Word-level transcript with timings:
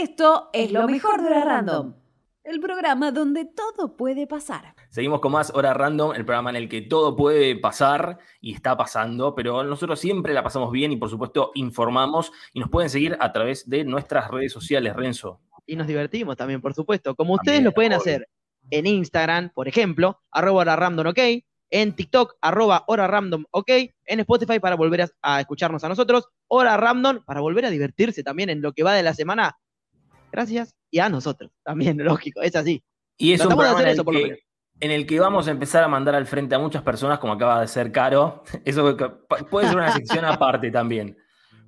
Esto 0.00 0.50
es 0.52 0.70
lo 0.70 0.86
mejor 0.86 1.22
de 1.22 1.30
la 1.30 1.44
Random, 1.44 1.92
el 2.44 2.60
programa 2.60 3.10
donde 3.10 3.46
todo 3.46 3.96
puede 3.96 4.28
pasar. 4.28 4.76
Seguimos 4.90 5.18
con 5.18 5.32
más 5.32 5.50
Hora 5.52 5.74
Random, 5.74 6.14
el 6.14 6.24
programa 6.24 6.50
en 6.50 6.56
el 6.56 6.68
que 6.68 6.82
todo 6.82 7.16
puede 7.16 7.56
pasar 7.56 8.18
y 8.40 8.54
está 8.54 8.76
pasando, 8.76 9.34
pero 9.34 9.64
nosotros 9.64 9.98
siempre 9.98 10.34
la 10.34 10.44
pasamos 10.44 10.70
bien 10.70 10.92
y 10.92 10.96
por 10.96 11.10
supuesto 11.10 11.50
informamos 11.56 12.30
y 12.52 12.60
nos 12.60 12.70
pueden 12.70 12.90
seguir 12.90 13.16
a 13.18 13.32
través 13.32 13.68
de 13.68 13.82
nuestras 13.82 14.30
redes 14.30 14.52
sociales, 14.52 14.94
Renzo. 14.94 15.40
Y 15.66 15.74
nos 15.74 15.88
divertimos 15.88 16.36
también, 16.36 16.60
por 16.60 16.74
supuesto, 16.74 17.16
como 17.16 17.34
ustedes 17.34 17.60
lo 17.64 17.72
pueden 17.72 17.92
hacer 17.92 18.28
en 18.70 18.86
Instagram, 18.86 19.50
por 19.52 19.66
ejemplo, 19.66 20.20
arroba 20.30 20.60
Hora 20.60 20.76
Random 20.76 21.08
OK, 21.08 21.18
en 21.70 21.96
TikTok, 21.96 22.36
arroba 22.40 22.84
Hora 22.86 23.08
Random 23.08 23.46
OK, 23.50 23.68
en 24.04 24.20
Spotify 24.20 24.60
para 24.60 24.76
volver 24.76 25.02
a, 25.02 25.08
a 25.22 25.40
escucharnos 25.40 25.82
a 25.82 25.88
nosotros, 25.88 26.28
Hora 26.46 26.76
Random 26.76 27.24
para 27.24 27.40
volver 27.40 27.64
a 27.64 27.70
divertirse 27.70 28.22
también 28.22 28.48
en 28.48 28.62
lo 28.62 28.72
que 28.72 28.84
va 28.84 28.94
de 28.94 29.02
la 29.02 29.12
semana 29.12 29.58
gracias, 30.30 30.74
y 30.90 30.98
a 30.98 31.08
nosotros 31.08 31.50
también, 31.62 31.98
lógico, 32.04 32.42
es 32.42 32.56
así. 32.56 32.82
Y 33.16 33.32
es 33.32 33.44
un 33.44 33.48
programa 33.48 33.82
en, 33.82 33.88
el 33.88 34.04
que, 34.04 34.38
en 34.80 34.90
el 34.90 35.06
que 35.06 35.18
vamos 35.18 35.48
a 35.48 35.50
empezar 35.50 35.82
a 35.82 35.88
mandar 35.88 36.14
al 36.14 36.26
frente 36.26 36.54
a 36.54 36.58
muchas 36.58 36.82
personas, 36.82 37.18
como 37.18 37.32
acaba 37.32 37.60
de 37.60 37.66
ser 37.66 37.90
Caro. 37.90 38.44
Eso 38.64 38.96
puede 39.50 39.68
ser 39.68 39.76
una 39.76 39.92
sección 39.92 40.24
aparte 40.24 40.70
también. 40.70 41.16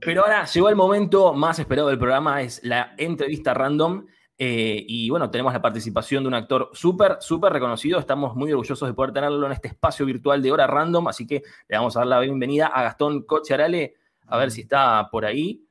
Pero 0.00 0.22
ahora 0.22 0.44
llegó 0.46 0.68
el 0.68 0.76
momento 0.76 1.34
más 1.34 1.58
esperado 1.58 1.88
del 1.88 1.98
programa, 1.98 2.40
es 2.40 2.62
la 2.64 2.94
entrevista 2.96 3.52
random. 3.52 4.06
Eh, 4.42 4.86
y 4.88 5.10
bueno, 5.10 5.30
tenemos 5.30 5.52
la 5.52 5.60
participación 5.60 6.24
de 6.24 6.28
un 6.28 6.34
actor 6.34 6.70
súper, 6.72 7.18
súper 7.20 7.52
reconocido. 7.52 7.98
Estamos 7.98 8.34
muy 8.34 8.50
orgullosos 8.50 8.88
de 8.88 8.94
poder 8.94 9.12
tenerlo 9.12 9.44
en 9.44 9.52
este 9.52 9.68
espacio 9.68 10.06
virtual 10.06 10.40
de 10.40 10.50
hora 10.50 10.66
random. 10.66 11.08
Así 11.08 11.26
que 11.26 11.42
le 11.68 11.76
vamos 11.76 11.94
a 11.96 12.00
dar 12.00 12.06
la 12.06 12.20
bienvenida 12.20 12.68
a 12.68 12.82
Gastón 12.84 13.24
Coche 13.24 13.52
a 13.52 14.38
ver 14.38 14.50
si 14.50 14.62
está 14.62 15.10
por 15.10 15.26
ahí. 15.26 15.62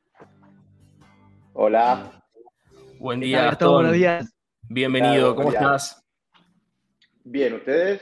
Hola. 1.54 2.19
Buen 3.00 3.22
día, 3.22 3.46
Gastón. 3.46 3.76
Buenos 3.76 3.94
días. 3.94 4.36
Bienvenido, 4.64 5.34
¿cómo 5.34 5.54
estás? 5.54 6.06
Bien, 7.24 7.54
¿ustedes? 7.54 8.02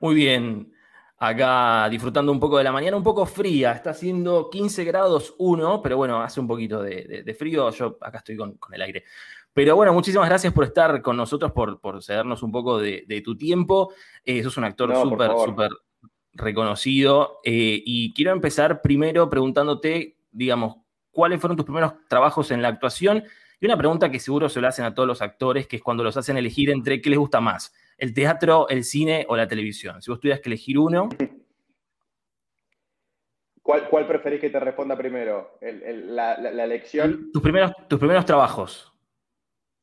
Muy 0.00 0.14
bien. 0.14 0.72
Acá 1.18 1.86
disfrutando 1.90 2.32
un 2.32 2.40
poco 2.40 2.56
de 2.56 2.64
la 2.64 2.72
mañana, 2.72 2.96
un 2.96 3.02
poco 3.02 3.26
fría. 3.26 3.72
Está 3.72 3.90
haciendo 3.90 4.48
15 4.48 4.84
grados 4.84 5.34
1, 5.36 5.82
pero 5.82 5.98
bueno, 5.98 6.22
hace 6.22 6.40
un 6.40 6.48
poquito 6.48 6.82
de, 6.82 7.36
frío. 7.38 7.68
Yo 7.68 7.98
acá 8.00 8.18
estoy 8.18 8.34
con, 8.34 8.58
el 8.72 8.80
aire. 8.80 9.04
Pero 9.52 9.76
bueno, 9.76 9.92
muchísimas 9.92 10.26
gracias 10.30 10.54
por 10.54 10.64
estar 10.64 11.02
con 11.02 11.14
nosotros, 11.14 11.52
por, 11.52 11.78
por 11.82 12.02
cedernos 12.02 12.42
un 12.42 12.50
poco 12.50 12.78
de, 12.78 13.22
tu 13.22 13.36
tiempo. 13.36 13.92
Eh, 14.24 14.42
sos 14.42 14.56
un 14.56 14.64
actor 14.64 14.96
súper, 14.96 15.30
súper 15.44 15.70
reconocido. 16.32 17.40
Eh, 17.44 17.82
y 17.84 18.14
quiero 18.14 18.32
empezar 18.32 18.80
primero 18.80 19.28
preguntándote, 19.28 20.16
digamos, 20.32 20.76
cuáles 21.14 21.40
fueron 21.40 21.56
tus 21.56 21.64
primeros 21.64 21.94
trabajos 22.08 22.50
en 22.50 22.60
la 22.60 22.68
actuación. 22.68 23.24
Y 23.64 23.66
una 23.66 23.78
pregunta 23.78 24.10
que 24.10 24.20
seguro 24.20 24.50
se 24.50 24.60
lo 24.60 24.68
hacen 24.68 24.84
a 24.84 24.94
todos 24.94 25.06
los 25.06 25.22
actores, 25.22 25.66
que 25.66 25.76
es 25.76 25.82
cuando 25.82 26.04
los 26.04 26.14
hacen 26.18 26.36
elegir 26.36 26.68
entre 26.68 27.00
qué 27.00 27.08
les 27.08 27.18
gusta 27.18 27.40
más, 27.40 27.72
el 27.96 28.12
teatro, 28.12 28.68
el 28.68 28.84
cine 28.84 29.24
o 29.26 29.38
la 29.38 29.48
televisión. 29.48 30.02
Si 30.02 30.10
vos 30.10 30.20
tuvieras 30.20 30.42
que 30.42 30.50
elegir 30.50 30.78
uno. 30.78 31.08
¿Cuál, 33.62 33.88
cuál 33.88 34.06
preferís 34.06 34.38
que 34.38 34.50
te 34.50 34.60
responda 34.60 34.98
primero? 34.98 35.56
la, 35.62 36.34
elección? 36.62 37.32
Tus 37.32 37.40
primeros, 37.40 37.72
tus 37.88 37.98
primeros 37.98 38.26
trabajos. 38.26 38.92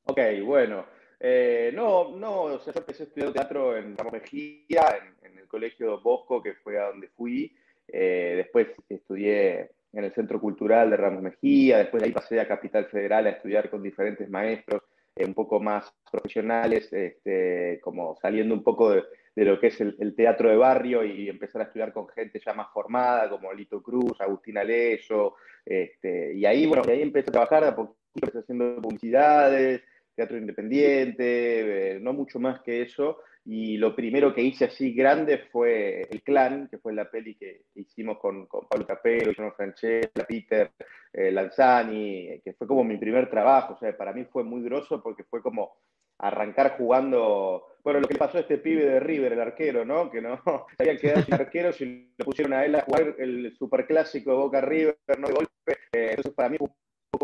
Ok, 0.03 0.19
bueno. 0.45 0.85
Eh, 1.19 1.71
no, 1.73 2.15
no, 2.15 2.63
yo 2.63 2.71
empecé 2.75 3.01
a 3.01 3.05
estudiar 3.07 3.33
teatro 3.33 3.75
en 3.75 3.97
Ramos 3.97 4.13
Mejía, 4.13 5.15
en, 5.23 5.39
el 5.39 5.47
colegio 5.47 5.99
Bosco, 6.01 6.39
que 6.43 6.53
fue 6.53 6.79
a 6.79 6.89
donde 6.89 7.07
fui. 7.07 7.57
Eh, 7.87 8.33
después 8.37 8.67
estudié 8.89 9.71
en 9.93 10.03
el 10.03 10.13
Centro 10.13 10.39
Cultural 10.39 10.89
de 10.89 10.97
Ramos 10.97 11.21
Mejía, 11.21 11.79
después 11.79 12.01
de 12.01 12.07
ahí 12.07 12.13
pasé 12.13 12.39
a 12.39 12.47
Capital 12.47 12.85
Federal 12.85 13.27
a 13.27 13.31
estudiar 13.31 13.69
con 13.69 13.83
diferentes 13.83 14.29
maestros 14.29 14.83
eh, 15.15 15.25
un 15.25 15.33
poco 15.33 15.59
más 15.59 15.93
profesionales, 16.09 16.91
este, 16.91 17.79
como 17.81 18.15
saliendo 18.21 18.53
un 18.53 18.63
poco 18.63 18.91
de, 18.91 19.03
lo 19.35 19.59
que 19.59 19.67
es 19.67 19.81
el, 19.81 20.15
teatro 20.15 20.49
de 20.49 20.55
barrio 20.55 21.03
y 21.03 21.27
empezar 21.27 21.61
a 21.61 21.65
estudiar 21.65 21.91
con 21.91 22.07
gente 22.09 22.39
ya 22.43 22.53
más 22.53 22.67
formada, 22.73 23.29
como 23.29 23.51
Lito 23.53 23.81
Cruz, 23.81 24.19
Agustín 24.21 24.57
Alejo, 24.57 25.35
este, 25.65 26.33
y 26.33 26.45
ahí, 26.45 26.65
bueno, 26.65 26.83
y 26.87 26.91
ahí 26.91 27.01
empecé 27.01 27.29
a 27.29 27.33
trabajar, 27.33 27.63
a 27.65 27.75
poquito 27.75 27.97
empecé 28.15 28.39
haciendo 28.39 28.81
publicidades, 28.81 29.81
teatro 30.15 30.37
independiente, 30.37 31.95
eh, 31.95 31.99
no 31.99 32.13
mucho 32.13 32.39
más 32.39 32.61
que 32.61 32.81
eso, 32.81 33.19
y 33.43 33.77
lo 33.77 33.95
primero 33.95 34.33
que 34.33 34.43
hice 34.43 34.65
así 34.65 34.93
grande 34.93 35.39
fue 35.51 36.01
El 36.11 36.21
Clan, 36.21 36.67
que 36.69 36.77
fue 36.77 36.93
la 36.93 37.09
peli 37.09 37.35
que 37.35 37.63
hicimos 37.75 38.19
con, 38.19 38.45
con 38.45 38.67
Pablo 38.67 38.85
Capello, 38.85 39.31
John 39.35 39.53
Franchella, 39.53 40.25
Peter 40.27 40.71
eh, 41.11 41.31
Lanzani, 41.31 42.39
que 42.43 42.53
fue 42.53 42.67
como 42.67 42.83
mi 42.83 42.97
primer 42.97 43.29
trabajo. 43.29 43.73
O 43.73 43.77
sea, 43.79 43.97
para 43.97 44.13
mí 44.13 44.25
fue 44.25 44.43
muy 44.43 44.61
groso 44.61 45.01
porque 45.01 45.23
fue 45.23 45.41
como 45.41 45.73
arrancar 46.19 46.77
jugando. 46.77 47.65
Bueno, 47.83 47.99
lo 47.99 48.07
que 48.07 48.15
pasó 48.15 48.37
a 48.37 48.41
este 48.41 48.59
pibe 48.59 48.85
de 48.85 48.99
River, 48.99 49.33
el 49.33 49.41
arquero, 49.41 49.85
¿no? 49.85 50.11
Que 50.11 50.21
no 50.21 50.39
sabía 50.77 50.97
quedar 50.97 51.25
sin 51.25 51.33
arquero, 51.33 51.71
y 51.79 52.13
lo 52.15 52.25
pusieron 52.25 52.53
a 52.53 52.63
él 52.63 52.75
a 52.75 52.81
jugar 52.81 53.15
el 53.17 53.55
superclásico 53.57 54.35
Boca 54.35 54.61
River, 54.61 54.97
no 55.17 55.27
de 55.27 55.33
golpe. 55.33 55.51
Eh, 55.93 56.09
entonces, 56.11 56.33
para 56.33 56.49
mí 56.49 56.57
fue 56.57 56.69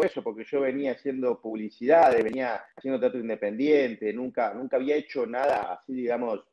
eso, 0.04 0.24
porque 0.24 0.44
yo 0.44 0.62
venía 0.62 0.94
haciendo 0.94 1.40
publicidades, 1.42 2.24
venía 2.24 2.62
haciendo 2.76 3.00
teatro 3.00 3.20
independiente, 3.20 4.14
nunca, 4.14 4.54
nunca 4.54 4.78
había 4.78 4.96
hecho 4.96 5.26
nada 5.26 5.74
así, 5.74 5.94
digamos, 5.94 6.44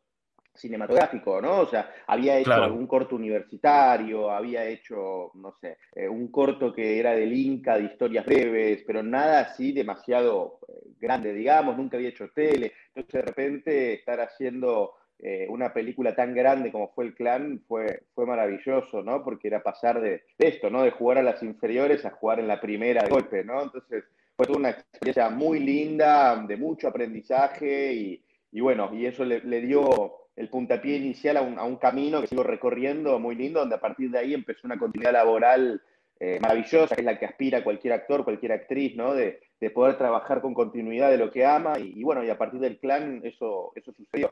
cinematográfico, 0.55 1.41
¿no? 1.41 1.61
O 1.61 1.67
sea, 1.67 1.91
había 2.07 2.39
hecho 2.39 2.53
algún 2.53 2.87
corto 2.87 3.17
universitario, 3.17 4.31
había 4.31 4.65
hecho, 4.65 5.33
no 5.35 5.53
sé, 5.61 5.79
eh, 5.95 6.09
un 6.09 6.29
corto 6.29 6.73
que 6.73 6.99
era 6.99 7.13
del 7.13 7.33
Inca, 7.33 7.77
de 7.77 7.85
historias 7.85 8.25
breves, 8.25 8.85
pero 8.87 9.03
nada 9.03 9.41
así 9.41 9.73
demasiado 9.73 10.61
eh, 10.69 10.91
grande, 11.01 11.33
digamos, 11.33 11.77
nunca 11.77 11.97
había 11.97 12.11
hecho 12.11 12.31
tele. 12.31 12.73
Entonces, 12.95 13.13
de 13.13 13.23
repente, 13.23 13.95
estar 13.95 14.21
haciendo 14.21 14.93
eh, 15.27 15.47
una 15.49 15.73
película 15.73 16.15
tan 16.15 16.35
grande 16.35 16.71
como 16.71 16.89
fue 16.89 17.07
El 17.07 17.15
Clan 17.15 17.63
fue, 17.67 18.03
fue 18.15 18.27
maravilloso, 18.27 19.03
¿no? 19.03 19.25
Porque 19.25 19.49
era 19.49 19.63
pasar 19.63 20.03
de, 20.03 20.23
esto, 20.37 20.69
¿no? 20.69 20.83
De 20.83 20.91
jugar 20.91 21.17
a 21.17 21.23
las 21.23 21.43
inferiores 21.43 22.05
a 22.05 22.11
jugar 22.11 22.41
en 22.41 22.47
la 22.47 22.61
primera 22.61 23.03
de 23.03 23.09
golpe, 23.09 23.43
¿no? 23.43 23.63
Entonces 23.63 24.05
fue 24.37 24.55
una 24.55 24.69
experiencia 24.69 25.31
muy 25.31 25.61
linda, 25.61 26.37
de 26.47 26.59
mucho 26.59 26.89
aprendizaje 26.89 28.21
y, 28.53 28.61
bueno, 28.61 28.91
y 28.93 29.07
eso 29.07 29.25
le, 29.25 29.41
dio 29.63 30.13
el 30.37 30.51
puntapié 30.51 30.97
inicial 30.97 31.39
a 31.39 31.41
un, 31.41 31.77
camino 31.77 32.21
que 32.21 32.27
sigo 32.27 32.43
recorriendo 32.43 33.19
muy 33.19 33.35
lindo, 33.35 33.61
donde 33.61 33.77
a 33.77 33.81
partir 33.81 34.11
de 34.11 34.19
ahí 34.19 34.35
empezó 34.35 34.67
una 34.67 34.79
continuidad 34.79 35.15
laboral 35.15 35.81
eh, 36.21 36.39
maravillosa, 36.39 36.95
que 36.95 37.01
es 37.01 37.07
la 37.07 37.19
que 37.19 37.25
aspira 37.25 37.65
cualquier 37.65 37.95
actor, 37.95 38.25
cualquier 38.25 38.53
actriz, 38.53 38.95
¿no? 38.95 39.15
De, 39.15 39.41
poder 39.73 39.97
trabajar 39.97 40.43
con 40.43 40.53
continuidad 40.53 41.11
de 41.11 41.17
lo 41.17 41.31
que 41.31 41.47
ama 41.47 41.79
y, 41.79 41.99
y, 41.99 42.03
bueno, 42.03 42.23
y 42.23 42.29
a 42.29 42.37
partir 42.37 42.61
del 42.61 42.79
clan 42.79 43.23
eso, 43.25 43.73
eso 43.75 43.95
sucedió. 43.95 44.31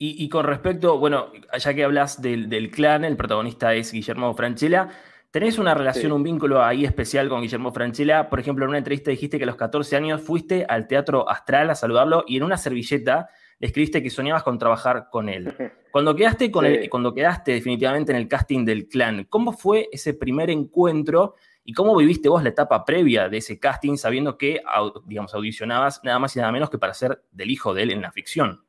Y, 0.00 0.28
con 0.28 0.44
respecto, 0.44 0.96
bueno, 0.98 1.32
ya 1.58 1.74
que 1.74 1.82
hablas 1.82 2.22
del, 2.22 2.70
clan, 2.70 3.04
el 3.04 3.16
protagonista 3.16 3.74
es 3.74 3.90
Guillermo 3.90 4.32
Franchella. 4.32 4.90
¿Tenés 5.32 5.58
una 5.58 5.74
relación, 5.74 6.12
un 6.12 6.22
vínculo 6.22 6.62
ahí 6.62 6.84
especial 6.84 7.28
con 7.28 7.42
Guillermo 7.42 7.72
Franchella? 7.72 8.30
Por 8.30 8.38
ejemplo, 8.38 8.64
en 8.64 8.68
una 8.68 8.78
entrevista 8.78 9.10
dijiste 9.10 9.38
que 9.38 9.42
a 9.42 9.48
los 9.48 9.56
14 9.56 9.96
años 9.96 10.22
fuiste 10.22 10.64
al 10.68 10.86
Teatro 10.86 11.28
Astral 11.28 11.68
a 11.70 11.74
saludarlo 11.74 12.22
y 12.28 12.36
en 12.36 12.44
una 12.44 12.56
servilleta 12.56 13.28
le 13.58 13.66
escribiste 13.66 14.00
que 14.00 14.08
soñabas 14.08 14.44
con 14.44 14.56
trabajar 14.56 15.08
con 15.10 15.28
él. 15.28 15.52
Cuando 15.90 16.14
quedaste, 16.14 16.52
con 16.52 16.64
cuando 16.90 17.12
quedaste 17.12 17.52
definitivamente 17.52 18.12
en 18.12 18.18
el 18.18 18.28
casting 18.28 18.64
del 18.64 18.88
clan, 18.88 19.24
¿cómo 19.24 19.52
fue 19.52 19.88
ese 19.90 20.14
primer 20.14 20.48
encuentro 20.48 21.34
y 21.64 21.72
cómo 21.72 21.96
viviste 21.96 22.28
vos 22.28 22.42
la 22.42 22.50
etapa 22.50 22.84
previa 22.84 23.28
de 23.28 23.38
ese 23.38 23.58
casting 23.58 23.96
sabiendo 23.96 24.38
que, 24.38 24.60
digamos, 25.06 25.34
audicionabas 25.34 26.04
nada 26.04 26.20
más 26.20 26.36
y 26.36 26.38
nada 26.38 26.52
menos 26.52 26.70
que 26.70 26.78
para 26.78 26.94
ser 26.94 27.24
del 27.32 27.50
hijo 27.50 27.74
de 27.74 27.82
él 27.82 27.90
en 27.90 28.02
la 28.02 28.12
ficción? 28.12 28.67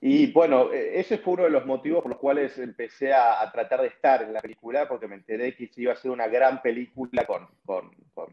Y 0.00 0.30
bueno, 0.32 0.72
e, 0.72 1.00
ese 1.00 1.18
fue 1.18 1.34
uno 1.34 1.44
de 1.44 1.50
los 1.50 1.64
motivos 1.64 2.02
por 2.02 2.10
los 2.10 2.20
cuales 2.20 2.58
empecé 2.58 3.12
a, 3.12 3.50
tratar 3.52 3.80
de 3.80 3.88
estar 3.88 4.22
en 4.22 4.32
la 4.32 4.40
película, 4.40 4.86
porque 4.86 5.08
me 5.08 5.16
enteré 5.16 5.56
que 5.56 5.70
iba 5.76 5.92
a 5.92 5.96
ser 5.96 6.10
una 6.10 6.28
gran 6.28 6.60
película 6.60 7.24
con, 7.24 7.48
con, 7.64 7.90
con, 8.14 8.28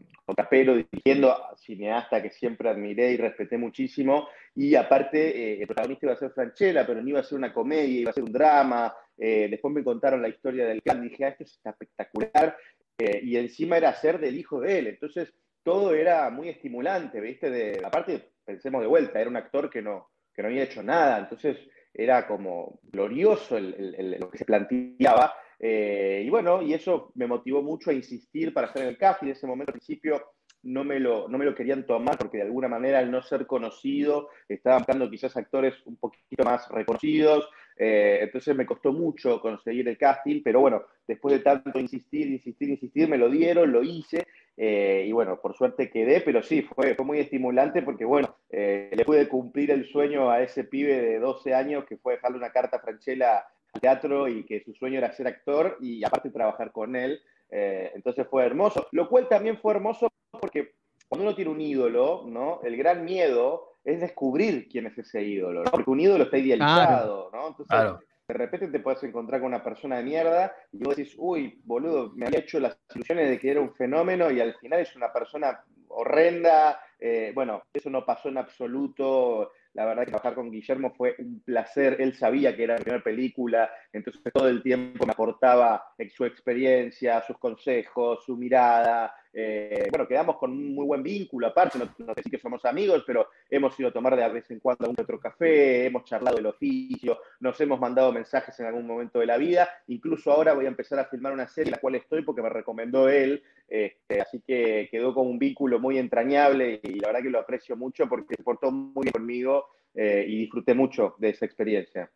dirigiendo, 0.50 1.36
cineasta 1.56 2.22
que 2.22 2.30
siempre 2.30 2.68
admiré 2.68 3.12
y 3.12 3.16
respeté 3.16 3.56
muchísimo. 3.56 4.28
Y 4.54 4.74
aparte, 4.74 5.54
eh, 5.54 5.60
el 5.60 5.66
protagonista 5.66 6.06
iba 6.06 6.14
a 6.14 6.18
ser 6.18 6.30
Franchella, 6.32 6.86
pero 6.86 7.02
no 7.02 7.08
iba 7.08 7.20
a 7.20 7.24
ser 7.24 7.38
una 7.38 7.52
comedia, 7.52 8.00
iba 8.00 8.10
a 8.10 8.14
ser 8.14 8.24
un 8.24 8.32
drama. 8.32 8.94
Eh, 9.16 9.48
después 9.50 9.72
me 9.72 9.84
contaron 9.84 10.20
la 10.20 10.28
historia 10.28 10.66
del 10.66 10.82
clan, 10.82 11.02
dije, 11.02 11.24
ah, 11.24 11.28
esto 11.28 11.44
es 11.44 11.60
espectacular. 11.64 12.56
Eh, 12.98 13.20
y 13.24 13.36
encima 13.36 13.76
era 13.76 13.94
ser 13.94 14.20
del 14.20 14.36
hijo 14.36 14.60
de 14.60 14.78
él. 14.78 14.86
Entonces, 14.88 15.32
todo 15.62 15.94
era 15.94 16.28
muy 16.30 16.50
estimulante, 16.50 17.20
¿viste? 17.20 17.50
De, 17.50 17.80
aparte, 17.84 18.32
pensemos 18.44 18.82
de 18.82 18.86
vuelta, 18.86 19.20
era 19.20 19.30
un 19.30 19.36
actor 19.36 19.70
que 19.70 19.82
no 19.82 20.13
que 20.34 20.42
no 20.42 20.48
había 20.48 20.64
hecho 20.64 20.82
nada, 20.82 21.18
entonces 21.18 21.58
era 21.92 22.26
como 22.26 22.80
glorioso 22.82 23.58
lo 23.58 24.30
que 24.30 24.38
se 24.38 24.44
planteaba. 24.44 25.32
Eh, 25.58 26.22
y 26.26 26.30
bueno, 26.30 26.60
y 26.60 26.74
eso 26.74 27.12
me 27.14 27.26
motivó 27.26 27.62
mucho 27.62 27.90
a 27.90 27.94
insistir 27.94 28.52
para 28.52 28.66
hacer 28.66 28.86
el 28.86 28.98
casting. 28.98 29.28
En 29.28 29.32
ese 29.32 29.46
momento, 29.46 29.70
al 29.70 29.78
principio, 29.78 30.32
no 30.64 30.82
me, 30.82 30.98
lo, 30.98 31.28
no 31.28 31.38
me 31.38 31.44
lo 31.44 31.54
querían 31.54 31.86
tomar 31.86 32.18
porque 32.18 32.38
de 32.38 32.44
alguna 32.44 32.68
manera, 32.68 32.98
al 32.98 33.10
no 33.10 33.22
ser 33.22 33.46
conocido, 33.46 34.28
estaban 34.48 34.80
buscando 34.80 35.08
quizás 35.08 35.36
actores 35.36 35.74
un 35.86 35.96
poquito 35.96 36.44
más 36.44 36.68
reconocidos. 36.68 37.48
Eh, 37.76 38.20
entonces 38.22 38.54
me 38.54 38.66
costó 38.66 38.92
mucho 38.92 39.40
conseguir 39.40 39.88
el 39.88 39.98
casting, 39.98 40.42
pero 40.42 40.60
bueno, 40.60 40.82
después 41.06 41.34
de 41.34 41.42
tanto 41.42 41.78
insistir, 41.78 42.28
insistir, 42.28 42.70
insistir, 42.70 43.08
me 43.08 43.18
lo 43.18 43.28
dieron, 43.28 43.72
lo 43.72 43.82
hice. 43.82 44.26
Eh, 44.56 45.04
y 45.08 45.12
bueno, 45.12 45.40
por 45.40 45.56
suerte 45.56 45.90
quedé, 45.90 46.20
pero 46.20 46.42
sí, 46.42 46.62
fue, 46.62 46.94
fue 46.94 47.04
muy 47.04 47.18
estimulante 47.18 47.82
porque, 47.82 48.04
bueno, 48.04 48.36
eh, 48.50 48.90
le 48.92 49.04
pude 49.04 49.28
cumplir 49.28 49.72
el 49.72 49.86
sueño 49.86 50.30
a 50.30 50.42
ese 50.42 50.64
pibe 50.64 51.00
de 51.00 51.18
12 51.18 51.54
años 51.54 51.84
que 51.86 51.96
fue 51.96 52.14
dejarle 52.14 52.38
una 52.38 52.52
carta 52.52 52.76
a 52.76 52.80
Franchella 52.80 53.44
al 53.72 53.80
teatro 53.80 54.28
y 54.28 54.44
que 54.44 54.62
su 54.62 54.72
sueño 54.74 54.98
era 54.98 55.12
ser 55.12 55.26
actor 55.26 55.76
y 55.80 56.04
aparte 56.04 56.30
trabajar 56.30 56.70
con 56.70 56.94
él. 56.94 57.20
entonces 57.50 58.26
fue 58.28 58.44
hermoso, 58.44 58.86
lo 58.92 59.08
cual 59.08 59.28
también 59.28 59.58
fue 59.58 59.74
hermoso 59.74 60.08
porque 60.40 60.72
cuando 61.08 61.26
uno 61.26 61.36
tiene 61.36 61.50
un 61.50 61.60
ídolo, 61.60 62.24
¿no? 62.26 62.60
El 62.62 62.76
gran 62.76 63.04
miedo 63.04 63.74
es 63.84 64.00
descubrir 64.00 64.68
quién 64.68 64.86
es 64.86 64.96
ese 64.98 65.22
ídolo, 65.22 65.62
¿no? 65.62 65.70
Porque 65.70 65.90
un 65.90 66.00
ídolo 66.00 66.24
está 66.24 66.38
idealizado, 66.38 67.30
¿no? 67.44 67.48
Entonces, 67.48 68.06
de 68.26 68.34
repente 68.34 68.68
te 68.68 68.80
puedes 68.80 69.02
encontrar 69.02 69.40
con 69.40 69.48
una 69.48 69.62
persona 69.62 69.98
de 69.98 70.04
mierda 70.04 70.54
y 70.72 70.78
vos 70.78 70.96
decís, 70.96 71.14
uy, 71.18 71.60
boludo, 71.64 72.12
me 72.14 72.26
había 72.26 72.40
hecho 72.40 72.58
las 72.58 72.78
ilusiones 72.94 73.28
de 73.28 73.38
que 73.38 73.50
era 73.50 73.60
un 73.60 73.74
fenómeno 73.74 74.30
y 74.30 74.40
al 74.40 74.54
final 74.54 74.80
es 74.80 74.96
una 74.96 75.12
persona 75.12 75.62
horrenda. 75.88 76.80
Eh, 76.98 77.32
bueno, 77.34 77.64
eso 77.72 77.90
no 77.90 78.04
pasó 78.06 78.30
en 78.30 78.38
absoluto. 78.38 79.52
La 79.74 79.84
verdad 79.84 80.04
que 80.04 80.12
trabajar 80.12 80.34
con 80.34 80.50
Guillermo 80.50 80.94
fue 80.96 81.16
un 81.18 81.40
placer. 81.40 82.00
Él 82.00 82.14
sabía 82.14 82.56
que 82.56 82.64
era 82.64 82.76
mi 82.76 82.84
primera 82.84 83.04
película, 83.04 83.70
entonces 83.92 84.22
todo 84.32 84.48
el 84.48 84.62
tiempo 84.62 85.04
me 85.04 85.12
aportaba 85.12 85.84
su 86.10 86.24
experiencia, 86.24 87.22
sus 87.22 87.38
consejos, 87.38 88.24
su 88.24 88.36
mirada. 88.36 89.14
Eh, 89.36 89.88
bueno, 89.90 90.06
quedamos 90.06 90.36
con 90.36 90.52
un 90.52 90.74
muy 90.74 90.86
buen 90.86 91.02
vínculo, 91.02 91.48
aparte, 91.48 91.76
no, 91.76 91.92
no 91.98 92.14
que 92.14 92.38
somos 92.38 92.64
amigos, 92.64 93.02
pero 93.04 93.28
hemos 93.50 93.78
ido 93.80 93.88
a 93.88 93.92
tomar 93.92 94.14
de 94.14 94.28
vez 94.28 94.48
en 94.52 94.60
cuando 94.60 94.88
un 94.88 94.96
otro 94.98 95.18
café, 95.18 95.86
hemos 95.86 96.04
charlado 96.04 96.36
del 96.36 96.46
oficio, 96.46 97.18
nos 97.40 97.60
hemos 97.60 97.80
mandado 97.80 98.12
mensajes 98.12 98.58
en 98.60 98.66
algún 98.66 98.86
momento 98.86 99.18
de 99.18 99.26
la 99.26 99.36
vida. 99.36 99.68
Incluso 99.88 100.30
ahora 100.30 100.54
voy 100.54 100.66
a 100.66 100.68
empezar 100.68 101.00
a 101.00 101.06
filmar 101.06 101.32
una 101.32 101.48
serie 101.48 101.70
en 101.70 101.72
la 101.72 101.80
cual 101.80 101.96
estoy 101.96 102.22
porque 102.22 102.42
me 102.42 102.48
recomendó 102.48 103.08
él. 103.08 103.42
Este, 103.66 104.20
así 104.20 104.40
que 104.46 104.88
quedó 104.90 105.12
con 105.12 105.26
un 105.26 105.38
vínculo 105.38 105.80
muy 105.80 105.98
entrañable 105.98 106.80
y 106.82 107.00
la 107.00 107.08
verdad 107.08 107.22
que 107.22 107.30
lo 107.30 107.40
aprecio 107.40 107.76
mucho 107.76 108.08
porque 108.08 108.36
se 108.36 108.42
portó 108.42 108.70
muy 108.70 109.04
bien 109.04 109.12
conmigo 109.12 109.66
eh, 109.94 110.24
y 110.28 110.38
disfruté 110.38 110.74
mucho 110.74 111.16
de 111.18 111.30
esa 111.30 111.44
experiencia. 111.44 112.10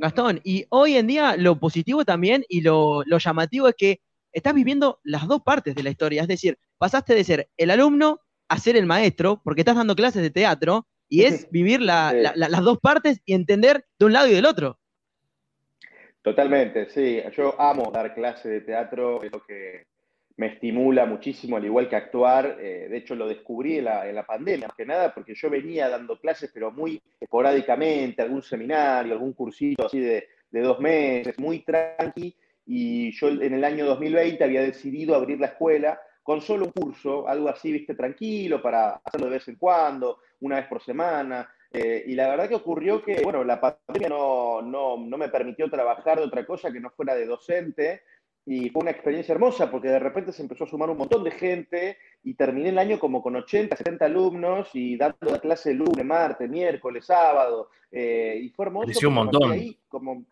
Gastón, 0.00 0.40
y 0.44 0.64
hoy 0.68 0.94
en 0.94 1.08
día 1.08 1.36
lo 1.36 1.58
positivo 1.58 2.04
también 2.04 2.44
y 2.48 2.60
lo, 2.60 3.02
llamativo 3.04 3.66
es 3.66 3.74
que 3.76 4.00
estás 4.32 4.54
viviendo 4.54 5.00
las 5.02 5.26
dos 5.26 5.42
partes 5.42 5.74
de 5.74 5.82
la 5.82 5.90
historia, 5.90 6.22
es 6.22 6.28
decir, 6.28 6.58
pasaste 6.78 7.14
de 7.14 7.24
ser 7.24 7.48
el 7.56 7.70
alumno 7.70 8.20
a 8.48 8.58
ser 8.58 8.76
el 8.76 8.86
maestro, 8.86 9.40
porque 9.44 9.60
estás 9.60 9.76
dando 9.76 9.94
clases 9.94 10.22
de 10.22 10.30
teatro, 10.30 10.86
y 11.08 11.24
es 11.24 11.48
vivir 11.50 11.80
las 11.80 12.62
dos 12.62 12.78
partes 12.78 13.20
y 13.24 13.34
entender 13.34 13.84
de 13.98 14.06
un 14.06 14.12
lado 14.12 14.28
y 14.28 14.34
del 14.34 14.46
otro. 14.46 14.78
Totalmente, 16.22 16.90
sí. 16.90 17.20
Yo 17.36 17.58
amo 17.60 17.90
dar 17.92 18.14
clases 18.14 18.50
de 18.50 18.60
teatro, 18.60 19.22
es 19.22 19.32
lo 19.32 19.42
que 19.44 19.86
me 20.36 20.48
estimula 20.48 21.06
muchísimo, 21.06 21.56
al 21.56 21.64
igual 21.64 21.88
que 21.88 21.96
actuar. 21.96 22.58
Eh, 22.60 22.88
de 22.88 22.96
hecho, 22.96 23.14
lo 23.14 23.26
descubrí 23.26 23.78
en 23.78 23.84
la, 23.84 24.26
pandemia, 24.26 24.68
más 24.68 24.76
que 24.76 24.86
nada, 24.86 25.12
porque 25.14 25.34
yo 25.34 25.50
venía 25.50 25.88
dando 25.88 26.18
clases, 26.18 26.50
pero 26.52 26.70
muy 26.70 27.00
esporádicamente, 27.20 28.22
algún 28.22 28.42
seminario, 28.42 29.12
algún 29.12 29.32
cursito 29.32 29.86
así 29.86 30.00
de, 30.00 30.28
dos 30.50 30.80
meses, 30.80 31.38
muy 31.38 31.60
tranqui. 31.60 32.36
Y 32.70 33.12
yo 33.12 33.28
en 33.28 33.54
el 33.54 33.64
año 33.64 33.86
2020 33.86 34.44
había 34.44 34.60
decidido 34.60 35.14
abrir 35.14 35.40
la 35.40 35.46
escuela 35.46 35.98
con 36.22 36.42
solo 36.42 36.66
un 36.66 36.72
curso, 36.72 37.26
algo 37.26 37.48
así, 37.48 37.72
viste, 37.72 37.94
tranquilo, 37.94 38.60
para 38.60 39.00
hacerlo 39.02 39.28
de 39.28 39.32
vez 39.32 39.48
en 39.48 39.56
cuando, 39.56 40.18
una 40.40 40.56
vez 40.56 40.66
por 40.66 40.82
semana. 40.82 41.48
Eh, 41.72 42.04
y 42.06 42.14
la 42.14 42.28
verdad 42.28 42.48
que 42.48 42.54
ocurrió 42.54 43.02
que, 43.02 43.22
bueno, 43.22 43.42
la 43.42 43.58
pandemia 43.58 44.10
no, 44.10 44.60
no, 44.60 44.98
no 44.98 45.16
me 45.16 45.30
permitió 45.30 45.70
trabajar 45.70 46.18
de 46.18 46.26
otra 46.26 46.44
cosa 46.44 46.70
que 46.70 46.80
no 46.80 46.90
fuera 46.90 47.14
de 47.14 47.24
docente, 47.24 48.02
y 48.50 48.70
fue 48.70 48.80
una 48.80 48.92
experiencia 48.92 49.34
hermosa 49.34 49.70
porque 49.70 49.88
de 49.88 49.98
repente 49.98 50.32
se 50.32 50.40
empezó 50.40 50.64
a 50.64 50.68
sumar 50.68 50.88
un 50.88 50.96
montón 50.96 51.22
de 51.22 51.32
gente 51.32 51.98
y 52.24 52.32
terminé 52.32 52.70
el 52.70 52.78
año 52.78 52.98
como 52.98 53.22
con 53.22 53.36
80, 53.36 53.76
70 53.76 54.06
alumnos 54.06 54.70
y 54.72 54.96
dando 54.96 55.18
la 55.20 55.38
clase 55.38 55.74
lunes, 55.74 56.02
martes, 56.02 56.48
miércoles, 56.48 57.04
sábado. 57.04 57.68
Eh, 57.92 58.40
y 58.42 58.48
fue 58.48 58.64
hermoso. 58.64 59.06
un 59.06 59.14
montón. 59.14 59.58
como 59.88 60.24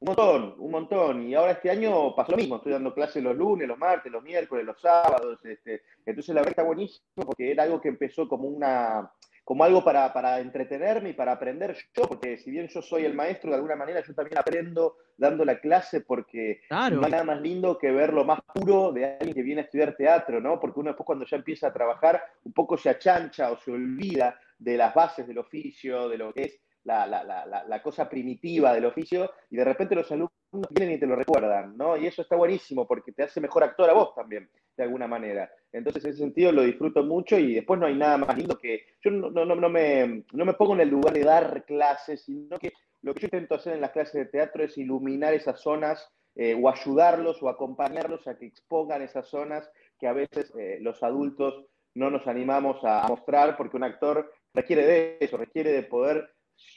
un 0.00 0.06
montón, 0.06 0.54
un 0.58 0.70
montón. 0.70 1.22
Y 1.28 1.34
ahora 1.34 1.52
este 1.52 1.70
año 1.70 2.14
pasó 2.14 2.32
lo 2.32 2.38
mismo. 2.38 2.56
Estoy 2.56 2.72
dando 2.72 2.94
clases 2.94 3.22
los 3.22 3.36
lunes, 3.36 3.68
los 3.68 3.78
martes, 3.78 4.12
los 4.12 4.22
miércoles, 4.22 4.64
los 4.64 4.80
sábados. 4.80 5.38
Este, 5.44 5.82
entonces 6.04 6.34
la 6.34 6.40
verdad 6.40 6.50
está 6.50 6.62
buenísimo 6.62 7.24
porque 7.24 7.50
era 7.50 7.62
algo 7.62 7.80
que 7.80 7.88
empezó 7.88 8.28
como 8.28 8.48
una 8.48 9.10
como 9.44 9.62
algo 9.62 9.84
para, 9.84 10.10
para, 10.12 10.40
entretenerme 10.40 11.10
y 11.10 11.12
para 11.12 11.32
aprender 11.32 11.76
yo, 11.94 12.04
porque 12.08 12.38
si 12.38 12.50
bien 12.50 12.66
yo 12.68 12.80
soy 12.80 13.04
el 13.04 13.12
maestro, 13.12 13.50
de 13.50 13.56
alguna 13.56 13.76
manera 13.76 14.02
yo 14.02 14.14
también 14.14 14.38
aprendo 14.38 14.96
dando 15.18 15.44
la 15.44 15.60
clase, 15.60 16.00
porque 16.00 16.62
no 16.70 17.04
hay 17.04 17.10
nada 17.10 17.24
más 17.24 17.40
lindo 17.40 17.78
que 17.78 17.90
ver 17.90 18.12
lo 18.12 18.24
más 18.24 18.40
puro 18.54 18.90
de 18.90 19.04
alguien 19.04 19.34
que 19.34 19.42
viene 19.42 19.60
a 19.60 19.64
estudiar 19.64 19.96
teatro, 19.96 20.40
¿no? 20.40 20.58
Porque 20.58 20.80
uno 20.80 20.90
después 20.90 21.06
cuando 21.06 21.26
ya 21.26 21.36
empieza 21.36 21.68
a 21.68 21.72
trabajar, 21.72 22.22
un 22.42 22.52
poco 22.52 22.78
se 22.78 22.88
achancha 22.88 23.52
o 23.52 23.58
se 23.58 23.70
olvida 23.70 24.40
de 24.58 24.76
las 24.76 24.94
bases 24.94 25.26
del 25.26 25.38
oficio, 25.38 26.08
de 26.08 26.18
lo 26.18 26.32
que 26.32 26.42
es 26.42 26.60
la, 26.84 27.06
la, 27.06 27.64
la, 27.66 27.82
cosa 27.82 28.08
primitiva 28.08 28.72
del 28.72 28.84
oficio 28.84 29.30
y 29.50 29.56
de 29.56 29.64
repente 29.64 29.94
los 29.94 30.10
alumnos 30.12 30.30
vienen 30.70 30.96
y 30.96 31.00
te 31.00 31.06
lo 31.06 31.16
recuerdan, 31.16 31.76
¿no? 31.76 31.96
Y 31.96 32.06
eso 32.06 32.22
está 32.22 32.36
buenísimo 32.36 32.86
porque 32.86 33.12
te 33.12 33.22
hace 33.22 33.40
mejor 33.40 33.64
actor 33.64 33.88
a 33.88 33.94
vos 33.94 34.14
también, 34.14 34.48
de 34.76 34.82
alguna 34.82 35.06
manera. 35.06 35.50
Entonces, 35.72 36.04
en 36.04 36.10
ese 36.10 36.20
sentido 36.20 36.52
lo 36.52 36.62
disfruto 36.62 37.02
mucho 37.02 37.38
y 37.38 37.54
después 37.54 37.80
no 37.80 37.86
hay 37.86 37.96
nada 37.96 38.18
más 38.18 38.36
lindo 38.36 38.58
que... 38.58 38.84
Yo 39.02 39.10
no, 39.10 39.30
no, 39.30 39.44
no, 39.46 39.68
me, 39.68 40.24
no 40.32 40.44
me 40.44 40.52
pongo 40.52 40.74
en 40.74 40.80
el 40.80 40.90
lugar 40.90 41.14
de 41.14 41.24
dar 41.24 41.64
clases, 41.64 42.22
sino 42.22 42.58
que 42.58 42.72
lo 43.02 43.14
que 43.14 43.20
yo 43.20 43.26
intento 43.26 43.54
hacer 43.54 43.74
en 43.74 43.80
las 43.80 43.90
clases 43.90 44.14
de 44.14 44.26
teatro 44.26 44.62
es 44.62 44.76
iluminar 44.76 45.34
esas 45.34 45.60
zonas 45.60 46.08
eh, 46.36 46.58
o 46.60 46.68
ayudarlos 46.68 47.42
o 47.42 47.48
acompañarlos 47.48 48.26
a 48.26 48.36
que 48.36 48.46
expongan 48.46 49.02
esas 49.02 49.28
zonas 49.28 49.70
que 49.98 50.06
a 50.06 50.12
veces 50.12 50.52
eh, 50.58 50.78
los 50.80 51.02
adultos 51.02 51.64
no 51.94 52.10
nos 52.10 52.26
animamos 52.26 52.82
a 52.82 53.06
mostrar 53.08 53.56
porque 53.56 53.76
un 53.76 53.84
actor 53.84 54.32
requiere 54.52 54.84
de 54.84 55.16
eso, 55.20 55.36
requiere 55.36 55.70
de 55.72 55.82
poder 55.84 56.28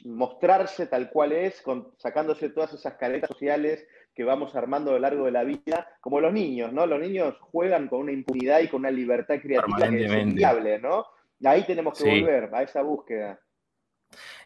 mostrarse 0.04 0.86
tal 0.86 1.10
cual 1.10 1.32
es, 1.32 1.62
sacándose 1.96 2.50
todas 2.50 2.72
esas 2.72 2.94
caretas 2.94 3.28
sociales 3.28 3.86
que 4.14 4.24
vamos 4.24 4.54
armando 4.56 4.90
a 4.90 4.94
lo 4.94 5.00
largo 5.00 5.24
de 5.26 5.30
la 5.30 5.44
vida, 5.44 5.88
como 6.00 6.20
los 6.20 6.32
niños, 6.32 6.72
¿no? 6.72 6.86
Los 6.86 7.00
niños 7.00 7.36
juegan 7.40 7.88
con 7.88 8.00
una 8.00 8.12
impunidad 8.12 8.60
y 8.60 8.68
con 8.68 8.80
una 8.80 8.90
libertad 8.90 9.36
creativa 9.40 9.88
que 9.88 10.04
es 10.04 10.12
enviable, 10.12 10.78
¿no? 10.80 11.06
Ahí 11.44 11.64
tenemos 11.64 11.96
que 11.96 12.20
volver 12.20 12.50
a 12.52 12.62
esa 12.62 12.82
búsqueda. 12.82 13.40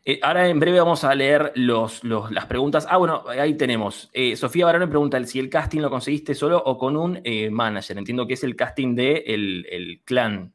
Eh, 0.05 0.19
ahora 0.21 0.49
en 0.49 0.59
breve 0.59 0.81
vamos 0.81 1.05
a 1.05 1.15
leer 1.15 1.53
los, 1.55 2.03
las 2.05 2.47
preguntas. 2.47 2.87
Ah, 2.91 2.99
bueno, 2.99 3.25
ahí 3.29 3.55
tenemos. 3.55 4.11
Eh, 4.13 4.37
Sofía 4.37 4.67
Barón 4.67 4.81
me 4.81 4.89
pregunta 4.89 5.23
si 5.25 5.39
el 5.39 5.49
casting 5.49 5.81
lo 5.81 5.89
conseguiste 5.89 6.35
solo 6.35 6.63
o 6.63 6.77
con 6.77 6.97
un 6.97 7.21
eh, 7.25 7.49
manager. 7.49 7.97
Entiendo 7.97 8.27
que 8.27 8.35
es 8.35 8.45
el 8.45 8.57
casting 8.57 8.95
de 8.95 9.25
el 9.27 10.03
clan 10.05 10.53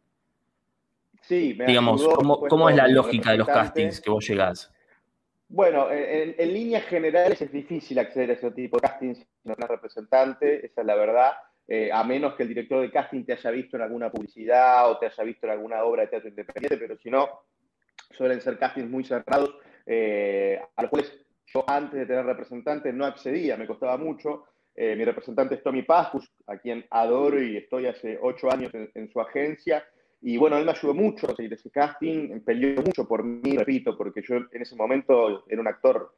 Sí, 1.28 1.56
me 1.58 1.66
Digamos, 1.66 2.08
¿cómo, 2.48 2.70
es 2.70 2.76
la 2.78 2.88
lógica 2.88 3.32
de 3.32 3.40
los 3.40 3.48
castings 3.48 4.00
que 4.00 4.10
vos 4.10 4.26
llegás? 4.26 4.74
Bueno, 5.50 5.92
en, 5.92 6.54
líneas 6.54 6.86
generales 6.86 7.42
es 7.42 7.52
difícil 7.52 8.00
acceder 8.00 8.30
a 8.30 8.34
ese 8.34 8.52
tipo 8.52 8.78
de 8.78 8.88
castings 8.88 9.18
si 9.18 9.26
no 9.44 9.54
eres 9.54 9.68
representante, 9.68 10.66
esa 10.66 10.82
es 10.82 10.88
la 10.88 10.96
verdad, 10.96 11.32
eh, 11.68 11.90
a 11.92 12.02
menos 12.06 12.36
que 12.36 12.44
el 12.44 12.50
director 12.50 12.82
de 12.82 12.92
casting 12.92 13.26
te 13.26 13.34
haya 13.34 13.52
visto 13.52 13.76
en 13.76 13.84
alguna 13.84 14.10
publicidad 14.10 14.90
o 14.90 14.98
te 14.98 15.08
haya 15.08 15.24
visto 15.26 15.48
en 15.48 15.52
alguna 15.52 15.84
obra 15.84 16.04
de 16.04 16.08
teatro 16.08 16.30
independiente, 16.30 16.78
pero 16.78 16.98
si 16.98 17.10
no, 17.10 17.42
suelen 18.12 18.40
ser 18.40 18.58
castings 18.58 18.90
muy 18.90 19.04
cerrados, 19.04 19.54
eh, 19.86 20.62
a 20.78 20.82
los 20.82 20.90
cuales 20.90 21.14
yo 21.48 21.66
antes 21.68 22.00
de 22.00 22.06
tener 22.06 22.26
representante 22.26 22.94
no 22.94 23.06
accedía, 23.06 23.58
me 23.58 23.68
costaba 23.68 23.98
mucho. 23.98 24.46
Eh, 24.76 24.96
mi 24.96 25.04
representante 25.04 25.56
es 25.56 25.64
Tommy 25.64 25.82
Pascus, 25.82 26.32
a 26.46 26.58
quien 26.58 26.86
adoro 26.90 27.42
y 27.42 27.58
estoy 27.58 27.88
hace 27.88 28.18
ocho 28.22 28.50
años 28.50 28.72
en 28.74 29.12
su 29.12 29.20
agencia. 29.20 29.84
Y 30.22 30.38
bueno, 30.38 30.58
él 30.58 30.66
me 30.66 30.72
ayudó 30.72 30.94
mucho 30.94 31.30
a 31.30 31.36
seguir 31.36 31.54
ese 31.54 31.70
casting, 31.70 32.40
peleó 32.42 32.82
mucho 32.82 33.08
por 33.08 33.24
mí, 33.24 33.56
repito, 33.56 33.96
porque 33.98 34.22
yo 34.22 34.38
en 34.38 34.62
ese 34.62 34.76
momento 34.76 35.46
era 35.48 35.62
un 35.62 35.68
actor 35.68 36.12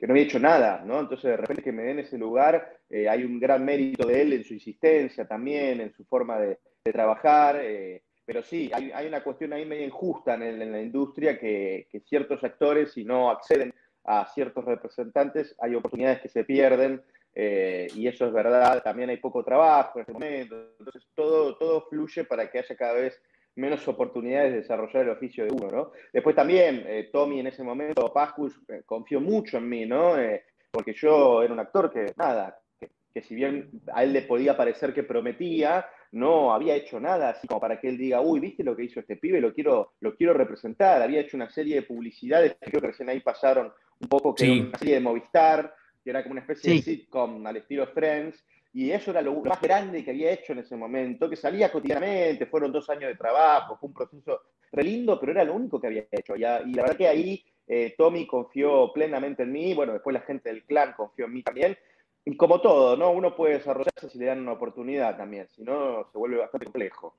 que 0.00 0.06
no 0.06 0.14
había 0.14 0.24
hecho 0.24 0.40
nada, 0.40 0.82
¿no? 0.84 0.98
Entonces, 0.98 1.30
de 1.30 1.36
repente 1.36 1.62
que 1.62 1.72
me 1.72 1.82
den 1.82 1.98
ese 1.98 2.16
lugar, 2.16 2.78
eh, 2.88 3.06
hay 3.06 3.22
un 3.22 3.38
gran 3.38 3.62
mérito 3.62 4.08
de 4.08 4.22
él 4.22 4.32
en 4.32 4.44
su 4.44 4.54
insistencia 4.54 5.28
también, 5.28 5.80
en 5.82 5.92
su 5.92 6.04
forma 6.04 6.38
de, 6.38 6.58
trabajar, 6.82 7.60
eh, 7.60 8.02
pero 8.24 8.42
sí, 8.42 8.70
hay, 8.72 9.06
una 9.06 9.22
cuestión 9.22 9.52
ahí 9.52 9.66
medio 9.66 9.84
injusta 9.84 10.34
en, 10.34 10.72
la 10.72 10.80
industria 10.80 11.38
que, 11.38 11.88
ciertos 12.06 12.42
actores, 12.42 12.92
si 12.92 13.04
no 13.04 13.30
acceden 13.30 13.74
a 14.04 14.26
ciertos 14.32 14.64
representantes, 14.64 15.54
hay 15.60 15.74
oportunidades 15.74 16.22
que 16.22 16.30
se 16.30 16.44
pierden, 16.44 17.02
eh, 17.34 17.88
y 17.94 18.06
eso 18.06 18.26
es 18.26 18.32
verdad, 18.32 18.82
también 18.82 19.10
hay 19.10 19.18
poco 19.18 19.44
trabajo 19.44 19.98
en 19.98 20.00
este 20.00 20.12
momento, 20.14 20.56
entonces 20.78 21.06
todo, 21.14 21.56
todo 21.58 21.82
fluye 21.90 22.24
para 22.24 22.50
que 22.50 22.60
haya 22.60 22.74
cada 22.74 22.94
vez 22.94 23.20
menos 23.60 23.86
oportunidades 23.86 24.52
de 24.52 24.60
desarrollar 24.60 25.04
el 25.04 25.10
oficio 25.10 25.44
de 25.44 25.52
uno, 25.52 25.68
¿no? 25.68 25.92
Después 26.12 26.34
también, 26.34 26.84
eh, 26.86 27.10
Tommy 27.12 27.40
en 27.40 27.48
ese 27.48 27.62
momento, 27.62 28.12
Pascus, 28.12 28.60
eh, 28.68 28.82
confió 28.84 29.20
mucho 29.20 29.58
en 29.58 29.68
mí, 29.68 29.86
¿no? 29.86 30.18
Eh, 30.18 30.44
porque 30.70 30.94
yo 30.94 31.42
era 31.42 31.52
un 31.52 31.60
actor 31.60 31.92
que, 31.92 32.12
nada, 32.16 32.58
que, 32.78 33.22
si 33.22 33.34
bien 33.34 33.70
a 33.92 34.02
él 34.02 34.12
le 34.12 34.22
podía 34.22 34.56
parecer 34.56 34.94
que 34.94 35.02
prometía, 35.02 35.86
no 36.12 36.52
había 36.52 36.74
hecho 36.74 36.98
nada 36.98 37.30
así 37.30 37.46
como 37.46 37.60
para 37.60 37.80
que 37.80 37.88
él 37.88 37.98
diga, 37.98 38.20
uy, 38.20 38.40
¿viste 38.40 38.64
lo 38.64 38.74
que 38.74 38.84
hizo 38.84 39.00
este 39.00 39.16
pibe? 39.16 39.40
Lo 39.40 39.52
quiero, 39.52 39.92
lo 40.00 40.16
quiero 40.16 40.32
representar. 40.32 41.02
Había 41.02 41.20
hecho 41.20 41.36
una 41.36 41.50
serie 41.50 41.76
de 41.76 41.82
publicidades, 41.82 42.56
creo 42.60 42.80
que 42.80 42.88
recién 42.88 43.08
ahí 43.08 43.20
pasaron 43.20 43.72
un 44.00 44.08
poco, 44.08 44.34
que 44.34 44.44
era 44.44 44.68
una 44.68 44.78
serie 44.78 44.94
de 44.94 45.00
Movistar, 45.00 45.74
que 46.02 46.10
era 46.10 46.22
como 46.22 46.32
una 46.32 46.40
especie 46.40 46.74
de 46.74 46.82
sitcom 46.82 47.46
al 47.46 47.56
estilo 47.58 47.86
Friends, 47.88 48.42
y 48.72 48.90
eso 48.92 49.10
era 49.10 49.20
lo 49.20 49.34
más 49.40 49.60
grande 49.60 50.04
que 50.04 50.10
había 50.10 50.30
hecho 50.30 50.52
en 50.52 50.60
ese 50.60 50.76
momento, 50.76 51.28
que 51.28 51.36
salía 51.36 51.72
cotidianamente, 51.72 52.46
fueron 52.46 52.70
dos 52.70 52.88
años 52.88 53.08
de 53.10 53.16
trabajo, 53.16 53.76
fue 53.78 53.88
un 53.88 53.94
proceso 53.94 54.40
re 54.70 54.84
lindo, 54.84 55.18
pero 55.18 55.32
era 55.32 55.44
lo 55.44 55.54
único 55.54 55.80
que 55.80 55.88
había 55.88 56.06
hecho. 56.10 56.36
Y, 56.36 56.40
la 56.40 56.60
verdad 56.62 56.96
que 56.96 57.08
ahí 57.08 57.44
eh, 57.66 57.94
Tommy 57.98 58.26
confió 58.26 58.92
plenamente 58.92 59.42
en 59.42 59.52
mí, 59.52 59.74
bueno, 59.74 59.92
después 59.92 60.14
la 60.14 60.20
gente 60.20 60.50
del 60.50 60.64
clan 60.64 60.94
confió 60.96 61.24
en 61.24 61.32
mí 61.32 61.42
también, 61.42 61.76
y 62.24 62.36
como 62.36 62.60
todo, 62.60 62.96
¿no? 62.96 63.10
Uno 63.10 63.34
puede 63.34 63.54
desarrollarse 63.54 64.08
si 64.08 64.18
le 64.18 64.26
dan 64.26 64.40
una 64.40 64.52
oportunidad 64.52 65.16
también, 65.16 65.48
si 65.48 65.62
no 65.62 66.08
se 66.12 66.18
vuelve 66.18 66.36
bastante 66.36 66.66
complejo. 66.66 67.16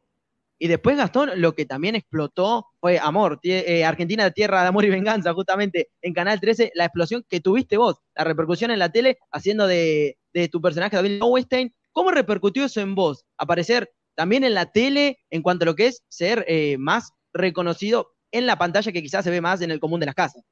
Y 0.57 0.67
después, 0.67 0.95
Gastón, 0.95 1.31
lo 1.41 1.53
que 1.53 1.65
también 1.65 1.95
explotó 1.95 2.67
fue 2.79 2.99
Amor, 2.99 3.39
eh, 3.41 3.83
Argentina 3.83 4.29
Tierra 4.29 4.61
de 4.61 4.67
Amor 4.67 4.85
y 4.85 4.91
Venganza, 4.91 5.33
justamente 5.33 5.89
en 6.03 6.13
Canal 6.13 6.39
13, 6.39 6.71
la 6.75 6.85
explosión 6.85 7.25
que 7.27 7.39
tuviste 7.39 7.77
vos, 7.77 7.99
la 8.15 8.23
repercusión 8.25 8.69
en 8.69 8.77
la 8.77 8.91
tele, 8.91 9.17
haciendo 9.31 9.65
de, 9.65 10.19
tu 10.51 10.61
personaje 10.61 10.95
David 10.95 11.19
Lowenstein. 11.19 11.73
¿Cómo 11.91 12.11
repercutió 12.11 12.65
eso 12.65 12.81
en 12.81 12.95
vos? 12.95 13.25
Aparecer 13.37 13.91
también 14.15 14.43
en 14.43 14.53
la 14.53 14.71
tele 14.71 15.19
en 15.29 15.41
cuanto 15.41 15.63
a 15.63 15.67
lo 15.67 15.75
que 15.75 15.87
es 15.87 16.03
ser 16.07 16.45
eh, 16.47 16.77
más 16.77 17.13
reconocido 17.33 18.13
en 18.31 18.45
la 18.45 18.57
pantalla 18.57 18.91
que 18.91 19.01
quizás 19.01 19.23
se 19.23 19.31
ve 19.31 19.41
más 19.41 19.61
en 19.61 19.71
el 19.71 19.79
común 19.79 19.99
de 19.99 20.05
las 20.05 20.15
casas. 20.15 20.43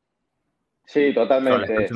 Sí, 0.85 1.13
totalmente. 1.13 1.87
Sí, 1.87 1.93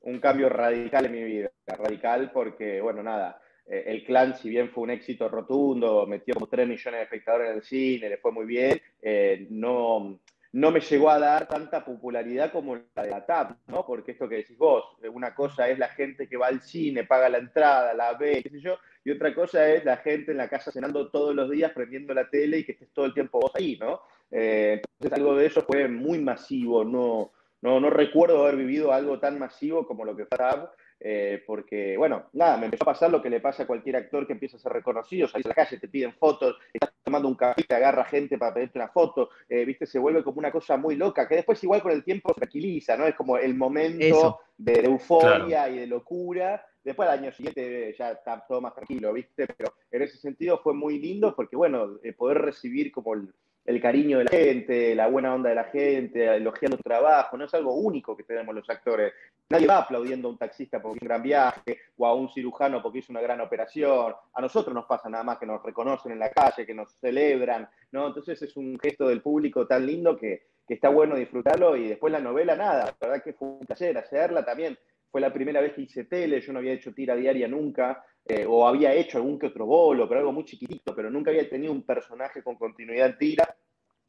un 0.00 0.18
cambio 0.18 0.48
radical 0.48 1.06
en 1.06 1.12
mi 1.12 1.22
vida, 1.22 1.50
radical 1.66 2.30
porque, 2.32 2.80
bueno, 2.80 3.02
nada, 3.02 3.40
eh, 3.66 3.84
el 3.86 4.04
clan, 4.04 4.36
si 4.36 4.50
bien 4.50 4.70
fue 4.70 4.84
un 4.84 4.90
éxito 4.90 5.28
rotundo, 5.28 6.06
metió 6.06 6.34
como 6.34 6.46
3 6.46 6.68
millones 6.68 7.00
de 7.00 7.04
espectadores 7.04 7.50
en 7.50 7.56
el 7.56 7.62
cine, 7.62 8.08
le 8.10 8.18
fue 8.18 8.32
muy 8.32 8.44
bien, 8.44 8.80
eh, 9.00 9.46
no, 9.50 10.20
no 10.54 10.70
me 10.70 10.78
llegó 10.78 11.10
a 11.10 11.18
dar 11.18 11.48
tanta 11.48 11.84
popularidad 11.84 12.52
como 12.52 12.76
la 12.76 13.02
de 13.02 13.10
la 13.10 13.26
TAP, 13.26 13.58
¿no? 13.66 13.84
Porque 13.84 14.12
esto 14.12 14.28
que 14.28 14.36
decís 14.36 14.56
vos, 14.56 14.84
eh, 15.02 15.08
una 15.08 15.34
cosa 15.34 15.68
es 15.68 15.80
la 15.80 15.88
gente 15.88 16.28
que 16.28 16.36
va 16.36 16.46
al 16.46 16.60
cine, 16.60 17.02
paga 17.02 17.28
la 17.28 17.38
entrada, 17.38 17.92
la 17.92 18.12
ve, 18.12 18.40
qué 18.40 18.50
sé 18.50 18.60
yo, 18.60 18.78
y 19.04 19.10
otra 19.10 19.34
cosa 19.34 19.68
es 19.68 19.84
la 19.84 19.96
gente 19.96 20.30
en 20.30 20.38
la 20.38 20.48
casa 20.48 20.70
cenando 20.70 21.10
todos 21.10 21.34
los 21.34 21.50
días, 21.50 21.72
prendiendo 21.72 22.14
la 22.14 22.30
tele 22.30 22.58
y 22.58 22.64
que 22.64 22.70
estés 22.70 22.92
todo 22.92 23.06
el 23.06 23.14
tiempo 23.14 23.40
vos 23.40 23.50
ahí, 23.56 23.76
¿no? 23.80 24.00
entonces 24.30 25.12
algo 25.12 25.36
de 25.36 25.46
eso 25.46 25.62
fue 25.62 25.86
muy 25.88 26.18
masivo, 26.20 26.84
no, 26.84 27.32
no, 27.60 27.78
no 27.78 27.90
recuerdo 27.90 28.42
haber 28.42 28.56
vivido 28.56 28.92
algo 28.92 29.18
tan 29.20 29.38
masivo 29.38 29.86
como 29.86 30.04
lo 30.04 30.16
que 30.16 30.26
fue 30.26 30.38
TAP, 30.38 30.72
eh, 31.06 31.42
porque, 31.46 31.98
bueno, 31.98 32.30
nada, 32.32 32.56
me 32.56 32.64
empezó 32.64 32.84
a 32.84 32.86
pasar 32.86 33.10
lo 33.10 33.20
que 33.20 33.28
le 33.28 33.38
pasa 33.38 33.64
a 33.64 33.66
cualquier 33.66 33.96
actor 33.96 34.26
que 34.26 34.32
empieza 34.32 34.56
a 34.56 34.60
ser 34.60 34.72
reconocido, 34.72 35.28
salís 35.28 35.44
a 35.44 35.50
la 35.50 35.54
calle, 35.54 35.78
te 35.78 35.86
piden 35.86 36.14
fotos, 36.14 36.56
estás 36.72 36.94
tomando 37.02 37.28
un 37.28 37.34
café, 37.34 37.62
te 37.62 37.74
agarra 37.74 38.06
gente 38.06 38.38
para 38.38 38.54
pedirte 38.54 38.78
una 38.78 38.88
foto, 38.88 39.28
eh, 39.46 39.66
viste, 39.66 39.84
se 39.84 39.98
vuelve 39.98 40.24
como 40.24 40.38
una 40.38 40.50
cosa 40.50 40.78
muy 40.78 40.96
loca, 40.96 41.28
que 41.28 41.34
después 41.34 41.62
igual 41.62 41.82
con 41.82 41.92
el 41.92 42.02
tiempo 42.02 42.32
se 42.32 42.40
tranquiliza, 42.40 42.96
¿no? 42.96 43.06
Es 43.06 43.14
como 43.16 43.36
el 43.36 43.54
momento 43.54 44.40
de, 44.56 44.80
euforia 44.80 45.68
y 45.68 45.80
de 45.80 45.86
locura, 45.88 46.64
después 46.82 47.06
al 47.06 47.18
año 47.18 47.32
siguiente 47.32 47.94
ya 47.98 48.12
está 48.12 48.42
todo 48.48 48.62
más 48.62 48.74
tranquilo, 48.74 49.12
viste, 49.12 49.46
pero 49.46 49.74
en 49.90 50.00
ese 50.00 50.16
sentido 50.16 50.56
fue 50.62 50.72
muy 50.72 50.98
lindo 50.98 51.36
porque, 51.36 51.54
bueno, 51.54 51.98
eh, 52.02 52.14
poder 52.14 52.38
recibir 52.38 52.90
como 52.90 53.12
el 53.12 53.28
el 53.64 53.80
cariño 53.80 54.18
de 54.18 54.24
la 54.24 54.30
gente, 54.30 54.94
la 54.94 55.08
buena 55.08 55.34
onda 55.34 55.48
de 55.48 55.54
la 55.54 55.64
gente, 55.64 56.36
elogiando 56.36 56.76
tu 56.76 56.82
trabajo, 56.82 57.36
no 57.36 57.46
es 57.46 57.54
algo 57.54 57.74
único 57.74 58.14
que 58.14 58.22
tenemos 58.22 58.54
los 58.54 58.68
actores. 58.68 59.14
Nadie 59.48 59.66
va 59.66 59.78
aplaudiendo 59.78 60.28
a 60.28 60.32
un 60.32 60.38
taxista 60.38 60.82
porque 60.82 60.98
hizo 60.98 61.04
un 61.04 61.08
gran 61.08 61.22
viaje 61.22 61.78
o 61.96 62.06
a 62.06 62.14
un 62.14 62.28
cirujano 62.28 62.82
porque 62.82 62.98
hizo 62.98 63.12
una 63.12 63.22
gran 63.22 63.40
operación. 63.40 64.14
A 64.34 64.40
nosotros 64.40 64.74
nos 64.74 64.84
pasa 64.84 65.08
nada 65.08 65.24
más 65.24 65.38
que 65.38 65.46
nos 65.46 65.62
reconocen 65.62 66.12
en 66.12 66.18
la 66.18 66.30
calle, 66.30 66.66
que 66.66 66.74
nos 66.74 66.92
celebran, 67.00 67.66
¿no? 67.92 68.08
Entonces 68.08 68.40
es 68.42 68.54
un 68.56 68.78
gesto 68.78 69.08
del 69.08 69.22
público 69.22 69.66
tan 69.66 69.86
lindo 69.86 70.16
que, 70.16 70.42
está 70.66 70.88
bueno 70.88 71.14
disfrutarlo 71.14 71.76
y 71.76 71.88
después 71.88 72.10
la 72.10 72.20
novela, 72.20 72.56
nada, 72.56 72.96
verdad 72.98 73.22
que 73.22 73.34
fue 73.34 73.48
un 73.48 73.66
placer 73.66 73.96
hacerla 73.98 74.44
también. 74.44 74.78
Fue 75.10 75.20
la 75.20 75.32
primera 75.32 75.60
vez 75.60 75.74
que 75.74 75.82
hice 75.82 76.04
tele, 76.04 76.40
yo 76.40 76.52
no 76.52 76.58
había 76.58 76.72
hecho 76.72 76.92
tira 76.92 77.14
diaria 77.14 77.46
nunca, 77.46 78.04
eh, 78.26 78.46
o 78.48 78.66
había 78.66 78.94
hecho 78.94 79.18
algún 79.18 79.38
que 79.38 79.48
otro 79.48 79.66
bolo, 79.66 80.08
pero 80.08 80.20
algo 80.20 80.32
muy 80.32 80.44
chiquitito, 80.44 80.94
pero 80.94 81.10
nunca 81.10 81.30
había 81.30 81.48
tenido 81.48 81.72
un 81.72 81.82
personaje 81.82 82.42
con 82.42 82.56
continuidad 82.56 83.08
en 83.08 83.18
tira. 83.18 83.56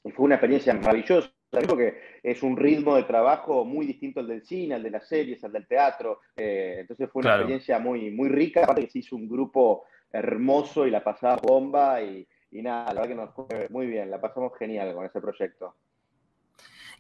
Y 0.04 0.12
fue 0.12 0.26
una 0.26 0.36
experiencia 0.36 0.74
maravillosa, 0.74 1.32
porque 1.68 2.20
es 2.22 2.44
un 2.44 2.56
ritmo 2.56 2.96
de 2.96 3.04
trabajo 3.04 3.66
muy 3.66 3.88
distinto 3.88 4.20
al 4.20 4.28
del 4.28 4.46
cine, 4.46 4.76
al 4.76 4.84
de 4.84 4.92
las 4.92 5.08
series, 5.08 5.44
al 5.44 5.52
del 5.52 5.68
teatro. 5.68 6.20
Eh, 6.38 6.78
entonces 6.82 7.10
fue 7.12 7.22
una 7.22 7.36
experiencia 7.36 7.80
muy, 7.80 8.12
muy 8.12 8.30
rica, 8.30 8.64
aparte 8.64 8.84
que 8.86 8.92
se 8.92 9.00
hizo 9.00 9.16
un 9.16 9.28
grupo 9.28 9.84
hermoso 10.12 10.86
y 10.86 10.92
la 10.92 11.04
pasaba 11.04 11.38
bomba 11.38 12.02
y, 12.02 12.26
y 12.52 12.62
nada, 12.62 12.94
la 12.94 13.02
verdad 13.02 13.08
que 13.10 13.16
nos 13.16 13.34
fue 13.34 13.68
muy 13.70 13.88
bien, 13.88 14.10
la 14.10 14.22
pasamos 14.22 14.54
genial 14.58 14.94
con 14.94 15.06
ese 15.06 15.20
proyecto. 15.20 15.76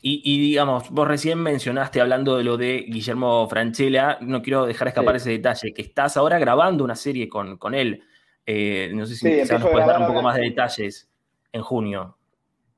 Y, 0.08 0.40
digamos, 0.40 0.92
vos 0.92 1.08
recién 1.08 1.40
mencionaste, 1.40 2.00
hablando 2.00 2.38
de 2.38 2.44
lo 2.44 2.58
de 2.58 2.86
Guillermo 2.88 3.50
Franchella, 3.50 4.20
no 4.22 4.44
quiero 4.44 4.68
dejar 4.68 4.90
escapar 4.90 5.16
ese 5.16 5.32
detalle, 5.32 5.74
que 5.74 5.82
estás 5.82 6.16
ahora 6.16 6.38
grabando 6.38 6.84
una 6.84 6.96
serie 6.96 7.28
con, 7.28 7.58
con 7.58 7.74
él. 7.74 8.04
Eh, 8.46 8.92
no 8.94 9.08
sé 9.08 9.16
si 9.16 9.26
nos 9.26 9.64
puedes 9.64 9.88
dar 9.88 10.02
un 10.02 10.06
poco 10.06 10.22
más 10.22 10.36
de 10.36 10.44
detalles 10.44 11.10
en 11.52 11.64
junio. 11.64 12.16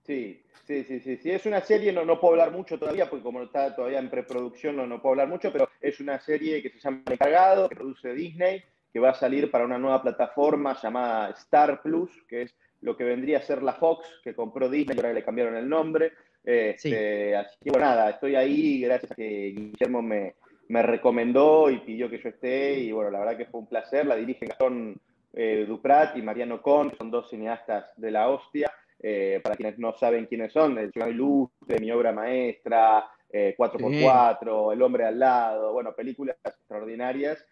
Sí, 0.03 0.41
sí, 0.63 0.85
sí, 0.85 1.01
sí. 1.01 1.29
Es 1.29 1.45
una 1.45 1.59
serie, 1.59 1.91
no, 1.91 2.05
no 2.05 2.17
puedo 2.17 2.35
hablar 2.35 2.53
mucho 2.53 2.79
todavía, 2.79 3.09
porque 3.09 3.23
como 3.23 3.43
está 3.43 3.75
todavía 3.75 3.99
en 3.99 4.09
preproducción, 4.09 4.77
no, 4.77 4.87
no 4.87 5.01
puedo 5.01 5.11
hablar 5.11 5.27
mucho, 5.27 5.51
pero 5.51 5.67
es 5.81 5.99
una 5.99 6.21
serie 6.21 6.61
que 6.61 6.69
se 6.69 6.79
llama 6.79 7.01
Encargado, 7.11 7.67
que 7.67 7.75
produce 7.75 8.13
Disney, 8.13 8.63
que 8.93 9.01
va 9.01 9.09
a 9.09 9.13
salir 9.13 9.51
para 9.51 9.65
una 9.65 9.77
nueva 9.77 10.01
plataforma 10.01 10.79
llamada 10.81 11.31
Star 11.31 11.81
Plus, 11.81 12.09
que 12.29 12.43
es 12.43 12.55
lo 12.79 12.95
que 12.95 13.03
vendría 13.03 13.39
a 13.39 13.41
ser 13.41 13.63
la 13.63 13.73
Fox, 13.73 14.07
que 14.23 14.33
compró 14.33 14.69
Disney 14.69 14.95
y 14.95 14.99
ahora 15.01 15.11
le 15.11 15.25
cambiaron 15.25 15.57
el 15.57 15.67
nombre. 15.67 16.13
Este, 16.47 17.35
así 17.35 17.57
que 17.61 17.71
bueno, 17.71 17.87
nada, 17.87 18.09
estoy 18.11 18.35
ahí 18.35 18.79
gracias 18.79 19.11
a 19.11 19.15
que 19.15 19.53
Guillermo 19.53 20.01
me, 20.01 20.33
recomendó 20.69 21.69
y 21.69 21.79
pidió 21.79 22.09
que 22.09 22.21
yo 22.21 22.29
esté. 22.29 22.79
Y 22.79 22.93
bueno, 22.93 23.11
la 23.11 23.19
verdad 23.19 23.37
que 23.37 23.47
fue 23.47 23.59
un 23.59 23.67
placer. 23.67 24.05
La 24.05 24.15
dirigen 24.15 24.47
Gastón 24.47 24.97
eh, 25.33 25.65
Duprat 25.67 26.15
y 26.15 26.21
Mariano 26.21 26.61
Con, 26.61 26.95
son 26.97 27.11
dos 27.11 27.29
cineastas 27.29 27.91
de 27.97 28.11
la 28.11 28.29
hostia. 28.29 28.71
Eh, 28.99 29.41
para 29.43 29.57
quienes 29.57 29.77
no 29.77 29.93
saben 29.97 30.25
quiénes 30.25 30.53
son, 30.53 30.77
El 30.77 30.91
Ciudad 30.91 31.09
Ilustre, 31.09 31.79
Mi 31.79 31.91
Obra 31.91 32.13
Maestra, 32.13 33.07
4x4, 33.29 34.71
eh, 34.71 34.73
El 34.73 34.81
Hombre 34.81 35.05
al 35.05 35.19
Lado, 35.19 35.73
bueno, 35.73 35.93
películas 35.93 36.37
extraordinarias. 36.43 37.45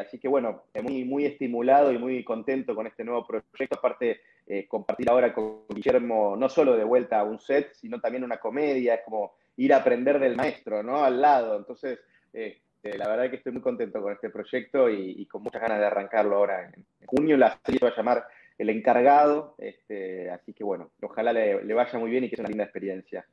Así 0.00 0.18
que 0.18 0.28
bueno, 0.28 0.64
muy, 0.82 1.04
muy 1.04 1.26
estimulado 1.26 1.92
y 1.92 1.98
muy 1.98 2.24
contento 2.24 2.74
con 2.74 2.86
este 2.86 3.04
nuevo 3.04 3.26
proyecto. 3.26 3.78
Aparte, 3.78 4.20
eh, 4.46 4.66
compartir 4.68 5.10
ahora 5.10 5.34
con 5.34 5.66
Guillermo 5.68 6.36
no 6.36 6.48
solo 6.48 6.76
de 6.76 6.84
vuelta 6.84 7.18
a 7.18 7.24
un 7.24 7.40
set, 7.40 7.72
sino 7.74 8.00
también 8.00 8.22
una 8.22 8.38
comedia, 8.38 8.94
es 8.94 9.00
como 9.04 9.34
ir 9.56 9.74
a 9.74 9.78
aprender 9.78 10.20
del 10.20 10.36
maestro, 10.36 10.84
¿no? 10.84 11.04
Al 11.04 11.20
lado. 11.20 11.56
Entonces, 11.56 11.98
eh, 12.32 12.60
la 12.82 13.08
verdad 13.08 13.24
es 13.24 13.30
que 13.32 13.36
estoy 13.38 13.52
muy 13.52 13.62
contento 13.62 14.00
con 14.00 14.12
este 14.12 14.30
proyecto 14.30 14.88
y, 14.88 15.26
con 15.26 15.42
muchas 15.42 15.60
ganas 15.60 15.80
de 15.80 15.86
arrancarlo 15.86 16.36
ahora 16.36 16.70
en, 16.72 16.86
junio. 17.06 17.36
La 17.36 17.58
serie 17.64 17.80
va 17.82 17.88
a 17.88 17.96
llamar 17.96 18.24
El 18.56 18.70
Encargado, 18.70 19.56
este, 19.58 20.30
así 20.30 20.52
que 20.52 20.62
bueno, 20.62 20.92
ojalá 21.02 21.32
le, 21.32 21.74
vaya 21.74 21.98
muy 21.98 22.10
bien 22.10 22.24
y 22.24 22.30
que 22.30 22.36
sea 22.36 22.44
una 22.44 22.50
linda 22.50 22.64
experiencia. 22.64 23.26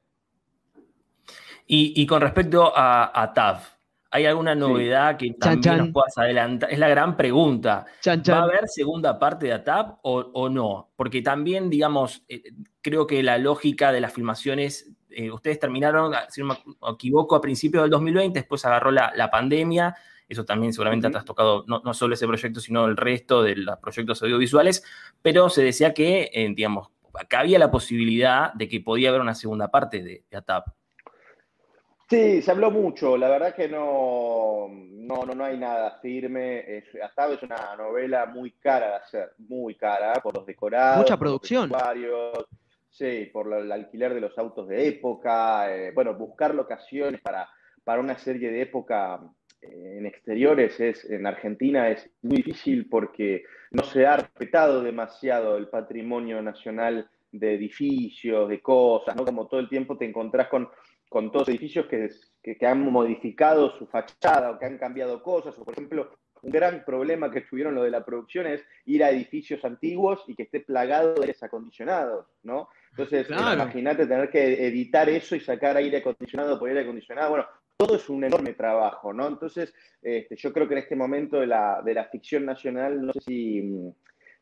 Y, 1.68 2.06
con 2.08 2.22
respecto 2.22 2.74
a, 2.76 3.22
a 3.22 3.34
TAF, 3.34 3.73
¿Hay 4.16 4.28
alguna 4.28 4.54
novedad 4.54 5.18
que 5.18 5.32
también 5.34 5.78
nos 5.78 5.90
puedas 5.90 6.16
adelantar? 6.20 6.72
Es 6.72 6.78
la 6.78 6.88
gran 6.88 7.18
pregunta. 7.18 7.88
¿Va 8.06 8.38
a 8.38 8.44
haber 8.44 8.68
segunda 8.68 9.18
parte 9.18 9.48
de 9.48 9.54
ATAP 9.54 9.98
o, 10.04 10.50
no? 10.50 10.92
Porque 10.96 11.24
también, 11.24 11.68
digamos, 11.68 12.24
eh, 12.30 12.44
creo 12.84 13.08
que 13.08 13.24
la 13.24 13.40
lógica 13.40 13.92
de 13.92 14.02
las 14.02 14.14
filmaciones, 14.14 14.92
eh, 15.10 15.32
ustedes 15.32 15.58
terminaron, 15.58 16.14
si 16.30 16.42
no 16.42 16.50
me 16.50 16.92
equivoco, 16.92 17.36
a 17.36 17.42
principios 17.42 17.86
del 17.86 17.90
2020, 17.90 18.38
después 18.38 18.64
agarró 18.66 18.92
la, 18.92 19.30
pandemia. 19.32 19.96
Eso 20.30 20.46
también 20.46 20.74
seguramente 20.74 21.10
te 21.10 21.18
has 21.18 21.26
tocado 21.26 21.66
no, 21.66 21.92
solo 21.96 22.14
ese 22.14 22.28
proyecto, 22.28 22.60
sino 22.60 22.86
el 22.86 22.96
resto 22.96 23.42
de 23.42 23.56
los 23.56 23.80
proyectos 23.80 24.22
audiovisuales. 24.22 24.84
Pero 25.24 25.50
se 25.50 25.64
decía 25.64 25.92
que, 25.92 26.30
eh, 26.32 26.54
digamos, 26.56 26.90
que 27.28 27.36
había 27.36 27.58
la 27.58 27.72
posibilidad 27.72 28.54
de 28.54 28.68
que 28.68 28.80
podía 28.80 29.10
haber 29.10 29.22
una 29.22 29.34
segunda 29.34 29.72
parte 29.72 30.04
de, 30.04 30.24
de 30.30 30.38
ATAP. 30.38 30.68
Sí, 32.14 32.44
se 32.44 32.52
habló 32.52 32.70
mucho. 32.70 33.18
La 33.18 33.28
verdad 33.28 33.56
que 33.56 33.68
no, 33.68 34.68
no, 34.70 35.26
no, 35.26 35.44
hay 35.44 35.58
nada 35.58 35.98
firme. 36.00 36.78
Es, 36.78 36.84
hasta 37.04 37.34
es 37.34 37.42
una 37.42 37.76
novela 37.76 38.28
muy 38.28 38.52
cara 38.52 38.90
de 38.90 38.96
hacer, 38.98 39.32
muy 39.40 39.74
cara, 39.74 40.14
por 40.22 40.36
los 40.36 40.46
decorados. 40.46 41.00
Mucha 41.00 41.18
producción. 41.18 41.72
sí, 42.92 43.30
por 43.34 43.52
el 43.52 43.72
alquiler 43.72 44.14
de 44.14 44.22
los 44.22 44.38
autos 44.38 44.68
de 44.68 44.88
época. 44.90 45.76
Eh, 45.76 45.92
bueno, 45.96 46.14
buscar 46.14 46.54
locaciones 46.54 47.20
para, 47.20 47.50
para 47.84 48.00
una 48.00 48.16
serie 48.20 48.52
de 48.52 48.62
época 48.62 49.20
eh, 49.60 49.96
en 49.98 50.06
exteriores 50.06 50.80
es, 50.80 51.10
en 51.10 51.26
Argentina 51.26 51.90
es 51.90 52.08
muy 52.22 52.38
difícil 52.38 52.88
porque 52.90 53.44
no 53.72 53.84
se 53.84 54.06
ha 54.06 54.18
respetado 54.18 54.84
demasiado 54.84 55.58
el 55.58 55.68
patrimonio 55.68 56.44
nacional 56.44 57.10
de 57.32 57.56
edificios, 57.56 58.48
de 58.48 58.62
cosas, 58.62 59.16
¿no? 59.16 59.26
Como 59.26 59.48
todo 59.48 59.60
el 59.60 59.68
tiempo 59.68 59.98
te 59.98 60.06
encontrás 60.06 60.48
con 60.50 60.70
con 61.14 61.32
todos 61.32 61.48
edificios 61.50 61.86
que, 61.86 62.10
que, 62.42 62.66
han 62.66 62.82
modificado 62.92 63.78
su 63.78 63.86
fachada 63.86 64.50
o 64.50 64.58
que 64.58 64.66
han 64.66 64.80
cambiado 64.80 65.22
cosas, 65.22 65.56
o 65.60 65.64
por 65.64 65.76
ejemplo, 65.76 66.10
un 66.42 66.50
gran 66.50 66.84
problema 66.84 67.30
que 67.30 67.42
tuvieron 67.42 67.76
lo 67.76 67.84
de 67.84 67.92
la 67.92 68.04
producción 68.04 68.48
es 68.48 68.66
ir 68.86 69.04
a 69.04 69.12
edificios 69.12 69.64
antiguos 69.64 70.24
y 70.26 70.34
que 70.34 70.44
esté 70.44 70.62
plagado 70.62 71.14
de 71.14 71.22
aires 71.22 71.44
acondicionados, 71.44 72.26
¿no? 72.42 72.68
Entonces, 72.90 73.30
imagínate 73.30 74.08
tener 74.08 74.32
que 74.32 74.66
editar 74.66 75.08
eso 75.08 75.36
y 75.36 75.40
sacar 75.40 75.78
aire 75.78 75.98
acondicionado 75.98 76.58
por 76.58 76.68
aire 76.68 76.82
acondicionado. 76.82 77.30
Bueno, 77.30 77.46
todo 77.78 77.96
es 77.96 78.10
un 78.10 78.24
enorme 78.24 78.54
trabajo, 78.54 79.14
¿no? 79.14 79.28
Entonces, 79.28 79.72
este, 80.02 80.36
yo 80.36 80.52
creo 80.52 80.68
que 80.68 80.74
en 80.74 80.80
este 80.80 80.96
momento 80.96 81.40
de 81.42 81.46
la, 81.46 81.84
de 81.86 81.94
la 81.94 82.06
ficción 82.06 82.44
nacional, 82.44 83.06
no 83.06 83.14
sé 83.14 83.22
si, 83.22 83.72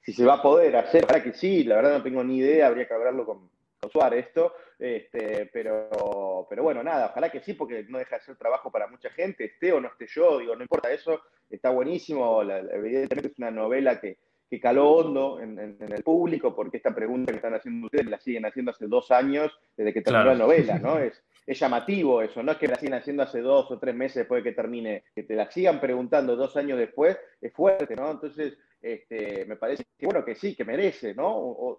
si 0.01 0.13
se 0.13 0.24
va 0.24 0.36
a 0.36 0.42
poder 0.42 0.78
hacer, 0.78 1.06
para 1.06 1.22
que 1.22 1.34
sí, 1.34 1.66
la 1.66 1.75
verdad 1.75 1.98
no 1.98 2.04
tengo 2.04 2.24
ni 2.24 2.38
idea, 2.38 2.68
habría 2.68 2.88
que 2.88 2.94
hablarlo 2.94 3.25
con, 3.25 3.50
con 3.90 4.14
esto, 4.14 4.54
este, 4.78 5.50
pero, 5.52 6.46
pero 6.50 6.62
bueno, 6.62 6.84
nada, 6.84 7.08
ojalá 7.08 7.32
que 7.32 7.42
sí, 7.42 7.54
porque 7.54 7.84
no 7.90 7.98
deja 7.98 8.18
de 8.18 8.24
ser 8.24 8.36
trabajo 8.36 8.72
para 8.72 8.88
mucha 8.88 9.10
gente, 9.10 9.46
esté 9.46 9.74
o 9.74 9.82
no 9.82 9.88
esté 9.88 10.06
yo, 10.08 10.38
digo, 10.38 10.56
no 10.56 10.62
importa 10.62 10.92
eso, 10.92 11.22
está 11.50 11.72
buenísimo, 11.72 12.44
evidentemente 12.44 13.30
es 13.30 13.38
una 13.40 13.50
novela 13.50 14.00
que, 14.00 14.18
que 14.50 14.60
caló 14.60 14.92
hondo 14.92 15.40
en, 15.40 15.58
el 15.58 16.04
público, 16.04 16.56
porque 16.56 16.78
esta 16.78 16.94
pregunta 16.94 17.32
que 17.32 17.38
están 17.38 17.56
haciendo 17.56 17.88
ustedes 17.88 18.06
la 18.06 18.20
siguen 18.20 18.46
haciendo 18.46 18.72
hace 18.72 18.86
dos 18.86 19.10
años 19.10 19.52
desde 19.76 19.94
que 19.94 20.02
terminó 20.02 20.26
la 20.26 20.36
novela, 20.36 20.78
¿no? 20.78 21.00
Es, 21.00 21.24
es 21.46 21.60
llamativo 21.60 22.22
eso, 22.22 22.44
no 22.44 22.52
es 22.52 22.58
que 22.58 22.68
la 22.68 22.76
siguen 22.76 22.94
haciendo 22.94 23.24
hace 23.24 23.42
dos 23.42 23.70
o 23.72 23.80
tres 23.80 23.96
meses 23.96 24.18
después 24.18 24.44
de 24.44 24.50
que 24.50 24.56
termine, 24.56 25.04
que 25.16 25.24
te 25.24 25.36
la 25.36 25.50
sigan 25.50 25.80
preguntando 25.80 26.36
dos 26.36 26.56
años 26.56 26.78
después, 26.78 27.18
es 27.42 27.52
fuerte, 27.54 27.96
¿no? 27.96 28.12
Entonces, 28.12 28.58
este, 28.82 29.46
me 29.46 29.56
parece 29.56 29.86
que 29.98 30.06
bueno, 30.06 30.26
que 30.26 30.36
sí, 30.36 30.56
que 30.56 30.66
merece, 30.66 31.14
¿no? 31.14 31.32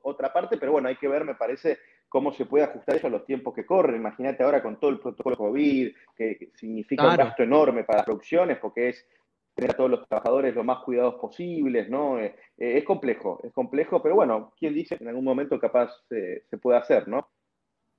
otra 0.02 0.32
parte, 0.32 0.56
pero 0.56 0.72
bueno, 0.72 0.88
hay 0.88 0.96
que 0.96 1.08
ver, 1.08 1.24
me 1.24 1.34
parece, 1.34 1.78
cómo 2.08 2.32
se 2.32 2.46
puede 2.46 2.64
ajustar 2.64 2.96
eso 2.96 3.06
a 3.06 3.10
los 3.10 3.24
tiempos 3.24 3.54
que 3.54 3.66
corren. 3.66 3.96
Imagínate 3.96 4.42
ahora 4.42 4.62
con 4.62 4.78
todo 4.78 4.90
el 4.90 5.00
protocolo 5.00 5.36
COVID, 5.36 5.92
que, 6.16 6.50
significa 6.54 7.08
un 7.08 7.16
gasto 7.16 7.42
enorme 7.42 7.84
para 7.84 7.98
las 7.98 8.06
producciones, 8.06 8.58
porque 8.58 8.90
es 8.90 9.06
tener 9.54 9.72
a 9.72 9.76
todos 9.76 9.90
los 9.90 10.08
trabajadores 10.08 10.54
lo 10.54 10.64
más 10.64 10.82
cuidados 10.84 11.14
posibles, 11.16 11.88
¿no? 11.88 12.18
Eh, 12.18 12.34
eh, 12.56 12.78
es 12.78 12.84
complejo, 12.84 13.40
es 13.42 13.52
complejo, 13.52 14.02
pero 14.02 14.14
bueno, 14.14 14.52
¿quién 14.58 14.74
dice 14.74 14.96
que 14.96 15.04
en 15.04 15.08
algún 15.08 15.24
momento 15.24 15.58
capaz 15.58 15.90
se 16.08 16.58
puede 16.58 16.78
hacer, 16.78 17.08
¿no? 17.08 17.28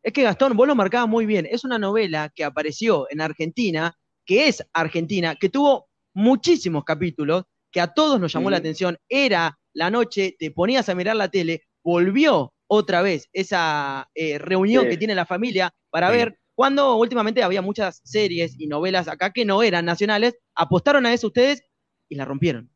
Es 0.04 0.12
que 0.12 0.24
Gastón, 0.24 0.56
vos 0.58 0.68
lo 0.68 0.76
marcabas 0.76 1.08
muy 1.08 1.26
bien, 1.26 1.48
es 1.50 1.64
una 1.64 1.80
novela 1.80 2.30
que 2.36 2.44
apareció 2.44 3.08
en 3.10 3.22
Argentina, 3.22 3.98
que 4.26 4.48
es 4.50 4.64
argentina, 4.74 5.36
que 5.36 5.48
tuvo 5.48 5.88
muchísimos 6.14 6.84
capítulos, 6.84 7.46
que 7.72 7.80
a 7.80 7.88
todos 7.88 8.20
nos 8.20 8.34
llamó 8.34 8.50
la 8.50 8.58
atención, 8.58 8.98
era 9.08 9.58
la 9.74 9.90
noche, 9.90 10.36
te 10.38 10.52
ponías 10.52 10.90
a 10.90 10.96
mirar 10.96 11.16
la 11.16 11.30
tele, 11.30 11.64
volvió 11.84 12.54
otra 12.68 13.02
vez 13.02 13.30
esa 13.32 14.10
eh, 14.14 14.38
reunión 14.38 14.88
que 14.90 14.98
tiene 14.98 15.16
la 15.16 15.26
familia 15.26 15.74
para 15.90 16.12
ver 16.12 16.38
cuando 16.54 16.98
últimamente 16.98 17.42
había 17.42 17.62
muchas 17.62 18.02
series 18.04 18.60
y 18.60 18.68
novelas 18.68 19.08
acá 19.08 19.32
que 19.32 19.46
no 19.46 19.64
eran 19.64 19.86
nacionales, 19.86 20.38
apostaron 20.54 21.06
a 21.06 21.14
eso 21.14 21.28
ustedes 21.28 21.64
y 22.10 22.16
la 22.16 22.26
rompieron. 22.26 22.70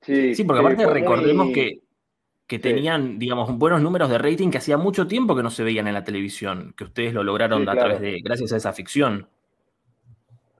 Sí, 0.00 0.34
sí 0.34 0.44
porque 0.44 0.60
aparte 0.60 0.86
recordemos 0.86 1.52
que, 1.52 1.82
que 2.48 2.58
tenían, 2.58 3.18
digamos, 3.18 3.56
buenos 3.58 3.82
números 3.82 4.08
de 4.08 4.16
rating 4.16 4.50
que 4.50 4.56
hacía 4.56 4.78
mucho 4.78 5.06
tiempo 5.06 5.36
que 5.36 5.42
no 5.42 5.50
se 5.50 5.62
veían 5.62 5.86
en 5.86 5.92
la 5.92 6.02
televisión, 6.02 6.74
que 6.76 6.84
ustedes 6.84 7.12
lo 7.12 7.22
lograron 7.22 7.68
a 7.68 7.74
través 7.74 8.00
de, 8.00 8.20
gracias 8.24 8.52
a 8.54 8.56
esa 8.56 8.72
ficción. 8.72 9.28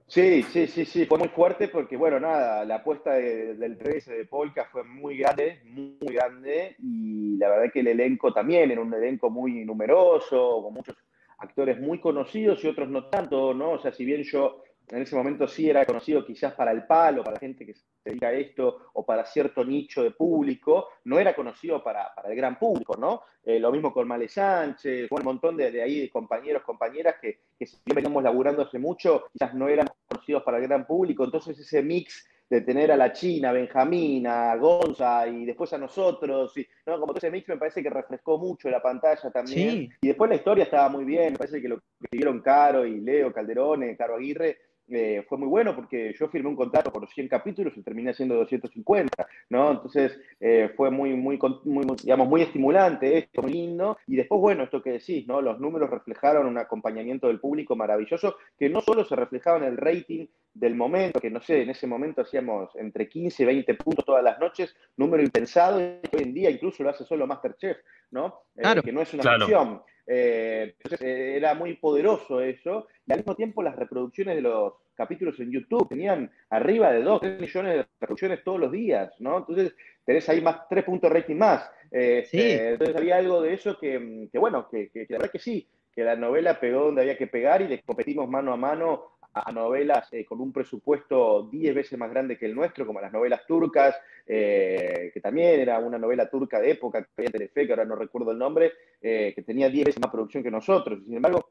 Sí, 0.05 0.43
sí, 0.43 0.67
sí, 0.67 0.85
sí, 0.85 1.07
fue 1.07 1.17
muy 1.17 1.29
fuerte 1.29 1.67
porque, 1.67 1.97
bueno, 1.97 2.19
nada, 2.19 2.63
la 2.63 2.75
apuesta 2.75 3.13
del 3.13 3.77
13 3.77 4.13
de 4.13 4.25
Polka 4.25 4.65
fue 4.71 4.83
muy 4.83 5.17
grande, 5.17 5.61
muy 5.65 6.13
grande, 6.13 6.75
y 6.77 7.37
la 7.37 7.49
verdad 7.49 7.71
que 7.73 7.79
el 7.79 7.87
elenco 7.87 8.31
también 8.31 8.69
era 8.69 8.81
un 8.81 8.93
elenco 8.93 9.31
muy 9.31 9.65
numeroso, 9.65 10.61
con 10.61 10.75
muchos 10.75 10.95
actores 11.39 11.79
muy 11.79 11.99
conocidos 11.99 12.63
y 12.63 12.67
otros 12.67 12.87
no 12.89 13.05
tanto, 13.05 13.53
¿no? 13.55 13.71
O 13.71 13.79
sea, 13.79 13.91
si 13.91 14.05
bien 14.05 14.23
yo 14.23 14.61
en 14.91 15.01
ese 15.01 15.15
momento 15.15 15.47
sí 15.47 15.69
era 15.69 15.85
conocido 15.85 16.25
quizás 16.25 16.53
para 16.53 16.71
el 16.71 16.85
palo, 16.85 17.23
para 17.23 17.35
la 17.35 17.39
gente 17.39 17.65
que 17.65 17.73
se 17.73 17.83
dedica 18.03 18.27
a 18.27 18.33
esto 18.33 18.89
o 18.93 19.05
para 19.05 19.25
cierto 19.25 19.63
nicho 19.63 20.03
de 20.03 20.11
público, 20.11 20.89
no 21.05 21.19
era 21.19 21.35
conocido 21.35 21.83
para, 21.83 22.11
el 22.25 22.35
gran 22.35 22.57
público, 22.57 22.95
¿no? 22.97 23.23
Eh, 23.43 23.59
lo 23.59 23.71
mismo 23.71 23.93
con 23.93 24.07
Male 24.07 24.27
Sánchez, 24.27 25.11
un 25.11 25.23
montón 25.23 25.57
de, 25.57 25.71
de 25.71 25.81
ahí 25.81 26.01
de 26.01 26.09
compañeros, 26.09 26.63
compañeras 26.63 27.15
que, 27.21 27.39
que 27.57 27.67
veníamos 27.93 28.23
laburando 28.23 28.63
hace 28.63 28.79
mucho, 28.79 29.25
quizás 29.31 29.53
no 29.53 29.67
eran 29.67 29.87
conocidos 30.07 30.43
para 30.43 30.57
el 30.57 30.67
gran 30.67 30.85
público, 30.85 31.23
entonces 31.23 31.57
ese 31.59 31.81
mix 31.81 32.27
de 32.49 32.61
tener 32.61 32.91
a 32.91 32.97
la 32.97 33.13
China, 33.13 33.49
a 33.49 33.53
Benjamín, 33.53 34.25
a 34.25 34.55
Gonza 34.55 35.27
y 35.27 35.45
después 35.45 35.71
a 35.73 35.77
nosotros. 35.77 36.57
Y, 36.57 36.67
¿no? 36.85 36.93
Como 36.93 37.07
todo 37.07 37.17
ese 37.17 37.29
mix 37.29 37.47
me 37.47 37.57
parece 37.57 37.83
que 37.83 37.91
refrescó 37.91 38.39
mucho 38.39 38.69
la 38.69 38.81
pantalla 38.81 39.29
también. 39.29 39.89
Y 40.01 40.07
después 40.07 40.29
la 40.29 40.35
historia 40.35 40.63
estaba 40.63 40.89
muy 40.89 41.05
bien, 41.05 41.33
me 41.33 41.37
parece 41.37 41.61
que 41.61 41.67
lo 41.67 41.77
que 41.77 41.85
escribieron 42.01 42.41
Caro 42.41 42.85
y 42.85 42.99
Leo 43.01 43.31
Calderone, 43.31 43.95
Caro 43.95 44.15
Aguirre, 44.15 44.57
eh, 44.91 45.25
fue 45.27 45.37
muy 45.37 45.47
bueno 45.47 45.75
porque 45.75 46.13
yo 46.19 46.27
firmé 46.27 46.49
un 46.49 46.55
contrato 46.55 46.91
por 46.91 47.07
100 47.07 47.27
capítulos 47.27 47.73
y 47.75 47.81
terminé 47.81 48.11
haciendo 48.11 48.35
250, 48.35 49.27
¿no? 49.49 49.71
Entonces 49.71 50.19
eh, 50.39 50.71
fue 50.75 50.91
muy, 50.91 51.13
muy, 51.13 51.39
muy, 51.65 51.85
digamos, 52.03 52.27
muy 52.27 52.41
estimulante 52.41 53.17
esto, 53.17 53.41
muy 53.41 53.53
lindo. 53.53 53.97
Y 54.07 54.15
después, 54.15 54.41
bueno, 54.41 54.63
esto 54.63 54.81
que 54.81 54.91
decís, 54.93 55.27
¿no? 55.27 55.41
Los 55.41 55.59
números 55.59 55.89
reflejaron 55.89 56.47
un 56.47 56.57
acompañamiento 56.57 57.27
del 57.27 57.39
público 57.39 57.75
maravilloso 57.75 58.35
que 58.57 58.69
no 58.69 58.81
solo 58.81 59.05
se 59.05 59.15
reflejaba 59.15 59.57
en 59.57 59.63
el 59.63 59.77
rating 59.77 60.27
del 60.53 60.75
momento, 60.75 61.19
que 61.19 61.29
no 61.29 61.41
sé, 61.41 61.61
en 61.61 61.69
ese 61.69 61.87
momento 61.87 62.21
hacíamos 62.21 62.75
entre 62.75 63.07
15 63.07 63.43
y 63.43 63.45
20 63.45 63.73
puntos 63.75 64.05
todas 64.05 64.23
las 64.23 64.39
noches, 64.39 64.75
número 64.97 65.23
impensado, 65.23 65.79
y 65.79 65.83
hoy 65.83 66.23
en 66.23 66.33
día 66.33 66.49
incluso 66.49 66.83
lo 66.83 66.89
hace 66.89 67.05
solo 67.05 67.27
Masterchef, 67.27 67.77
¿no? 68.11 68.41
Eh, 68.55 68.61
claro, 68.61 68.81
que 68.81 68.91
no 68.91 69.01
es 69.01 69.13
una 69.13 69.23
claro. 69.23 69.85
Eh, 70.11 70.73
entonces 70.75 71.01
eh, 71.01 71.37
era 71.37 71.53
muy 71.53 71.75
poderoso 71.75 72.41
eso, 72.41 72.87
y 73.05 73.11
al 73.11 73.19
mismo 73.19 73.35
tiempo 73.35 73.61
las 73.61 73.75
reproducciones 73.75 74.35
de 74.35 74.41
los 74.41 74.73
capítulos 74.95 75.39
en 75.39 75.51
YouTube 75.51 75.87
tenían 75.87 76.31
arriba 76.49 76.91
de 76.91 77.03
2, 77.03 77.21
3 77.21 77.39
millones 77.39 77.73
de 77.73 77.87
reproducciones 78.01 78.43
todos 78.43 78.59
los 78.59 78.71
días, 78.71 79.13
¿no? 79.19 79.37
Entonces 79.37 79.75
tenés 80.03 80.27
ahí 80.27 80.41
más 80.41 80.67
3 80.67 80.83
puntos 80.83 81.11
rating 81.11 81.35
más. 81.35 81.69
Este, 81.91 82.69
entonces 82.69 82.95
había 82.95 83.17
algo 83.17 83.39
de 83.43 83.53
eso 83.53 83.77
que, 83.77 84.27
bueno, 84.33 84.67
que, 84.67 84.89
que, 84.89 85.05
la 85.09 85.19
verdad 85.19 85.31
que 85.31 85.39
sí, 85.39 85.67
que 85.93 86.03
la 86.03 86.15
novela 86.15 86.59
pegó 86.59 86.85
donde 86.85 87.01
había 87.01 87.17
que 87.17 87.27
pegar 87.27 87.61
y 87.61 87.67
le 87.67 87.81
competimos 87.83 88.27
mano 88.27 88.51
a 88.51 88.57
mano 88.57 89.19
a 89.33 89.51
novelas 89.51 90.11
eh, 90.11 90.25
con 90.25 90.41
un 90.41 90.51
presupuesto 90.51 91.47
10 91.51 91.75
veces 91.75 91.99
más 91.99 92.09
grande 92.09 92.37
que 92.37 92.45
el 92.45 92.55
nuestro, 92.55 92.85
como 92.85 92.99
las 92.99 93.13
novelas 93.13 93.45
turcas, 93.45 93.95
eh, 94.31 95.09
que 95.11 95.21
también 95.21 95.59
era 95.59 95.79
una 95.79 95.97
novela 95.97 96.29
turca 96.29 96.61
de 96.61 96.69
época, 96.69 97.01
que 97.01 97.09
había 97.17 97.31
Telefe, 97.31 97.65
que 97.65 97.73
ahora 97.73 97.83
no 97.83 97.95
recuerdo 97.95 98.31
el 98.31 98.37
nombre, 98.37 98.73
eh, 99.01 99.33
que 99.35 99.41
tenía 99.41 99.69
10 99.69 99.85
veces 99.85 100.01
más 100.01 100.11
producción 100.11 100.43
que 100.43 100.51
nosotros. 100.51 100.99
Sin 101.03 101.15
embargo, 101.15 101.49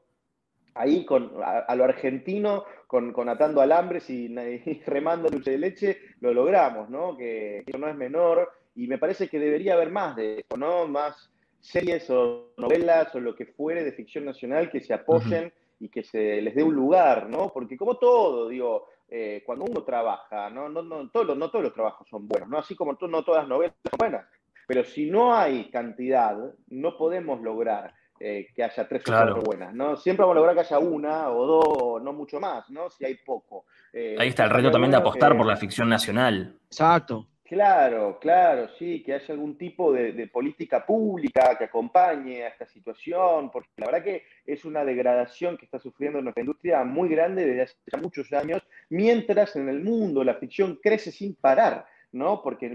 ahí 0.75 1.03
con, 1.03 1.33
a, 1.43 1.75
lo 1.75 1.83
argentino, 1.83 2.63
con, 2.87 3.13
atando 3.27 3.59
alambres 3.59 4.09
y, 4.09 4.27
y, 4.65 4.81
remando 4.85 5.29
dulce 5.29 5.51
de 5.51 5.57
leche, 5.57 5.97
lo 6.21 6.33
logramos, 6.33 6.89
¿no? 6.89 7.17
Que 7.17 7.65
eso 7.67 7.77
no 7.77 7.89
es 7.89 7.97
menor 7.97 8.49
y 8.75 8.87
me 8.87 8.97
parece 8.97 9.27
que 9.27 9.39
debería 9.39 9.73
haber 9.73 9.89
más 9.89 10.15
de 10.15 10.39
eso, 10.39 10.55
¿no? 10.57 10.87
Más 10.87 11.29
series 11.59 12.09
o 12.09 12.53
novelas 12.55 13.13
o 13.13 13.19
lo 13.19 13.35
que 13.35 13.45
fuere 13.45 13.83
de 13.83 13.91
ficción 13.91 14.23
nacional 14.23 14.71
que 14.71 14.79
se 14.79 14.93
apoyen 14.93 15.51
y 15.81 15.89
que 15.89 16.03
se 16.03 16.41
les 16.41 16.55
dé 16.55 16.63
un 16.63 16.75
lugar, 16.75 17.29
¿no? 17.29 17.51
Porque 17.53 17.75
como 17.75 17.97
todo, 17.97 18.47
digo, 18.47 18.87
eh, 19.11 19.43
cuando 19.45 19.65
uno 19.65 19.83
trabaja, 19.83 20.49
¿no? 20.49 20.69
No, 20.69 20.83
no, 20.83 21.09
todos 21.09 21.27
los, 21.27 21.37
no 21.37 21.49
todos 21.49 21.65
los 21.65 21.73
trabajos 21.73 22.07
son 22.07 22.27
buenos, 22.27 22.47
¿no? 22.49 22.59
Así 22.59 22.75
como 22.75 22.93
no 22.93 23.23
todas 23.23 23.41
las 23.41 23.49
novelas 23.49 23.75
son 23.89 23.97
buenas. 23.97 24.25
Pero 24.67 24.83
si 24.83 25.09
no 25.09 25.33
hay 25.33 25.71
cantidad, 25.71 26.37
no 26.67 26.95
podemos 26.95 27.41
lograr 27.41 27.93
eh, 28.19 28.47
que 28.53 28.63
haya 28.63 28.87
tres 28.87 29.01
o 29.07 29.11
cuatro 29.11 29.41
buenas, 29.41 29.73
¿no? 29.73 29.95
Siempre 29.95 30.23
vamos 30.23 30.35
a 30.35 30.39
lograr 30.39 30.53
que 30.53 30.61
haya 30.61 30.77
una 30.77 31.29
o 31.29 31.45
dos, 31.45 32.03
no 32.03 32.13
mucho 32.13 32.39
más, 32.39 32.69
¿no? 32.69 32.89
Si 32.89 33.03
hay 33.03 33.15
poco. 33.15 33.65
Eh, 33.93 34.15
Ahí 34.19 34.27
está 34.27 34.43
el 34.43 34.51
reto 34.51 34.69
también 34.69 34.91
de 34.91 34.97
apostar 34.97 35.35
por 35.35 35.45
la 35.45 35.55
ficción 35.55 35.89
nacional. 35.89 36.55
Exacto. 36.65 37.27
Claro, 37.49 38.19
claro, 38.21 38.69
sí, 38.77 39.01
que 39.01 39.15
haya 39.15 39.33
algún 39.33 39.57
tipo 39.57 39.91
de, 39.91 40.27
política 40.27 40.85
pública 40.85 41.57
que 41.57 41.63
acompañe 41.63 42.43
a 42.43 42.49
esta 42.49 42.67
situación, 42.67 43.49
porque 43.49 43.69
la 43.77 43.87
verdad 43.87 44.03
que 44.03 44.23
es 44.45 44.65
una 44.65 44.85
degradación 44.85 45.57
que 45.57 45.65
está 45.65 45.79
sufriendo 45.79 46.21
nuestra 46.21 46.41
industria 46.41 46.83
muy 46.83 47.09
grande 47.09 47.47
desde 47.47 47.63
hace 47.63 47.97
muchos 47.99 48.31
años, 48.33 48.61
mientras 48.91 49.55
en 49.55 49.67
el 49.67 49.83
mundo 49.83 50.23
la 50.23 50.35
ficción 50.35 50.79
crece 50.79 51.11
sin 51.11 51.33
parar. 51.33 51.87
¿No? 52.11 52.41
Porque 52.41 52.65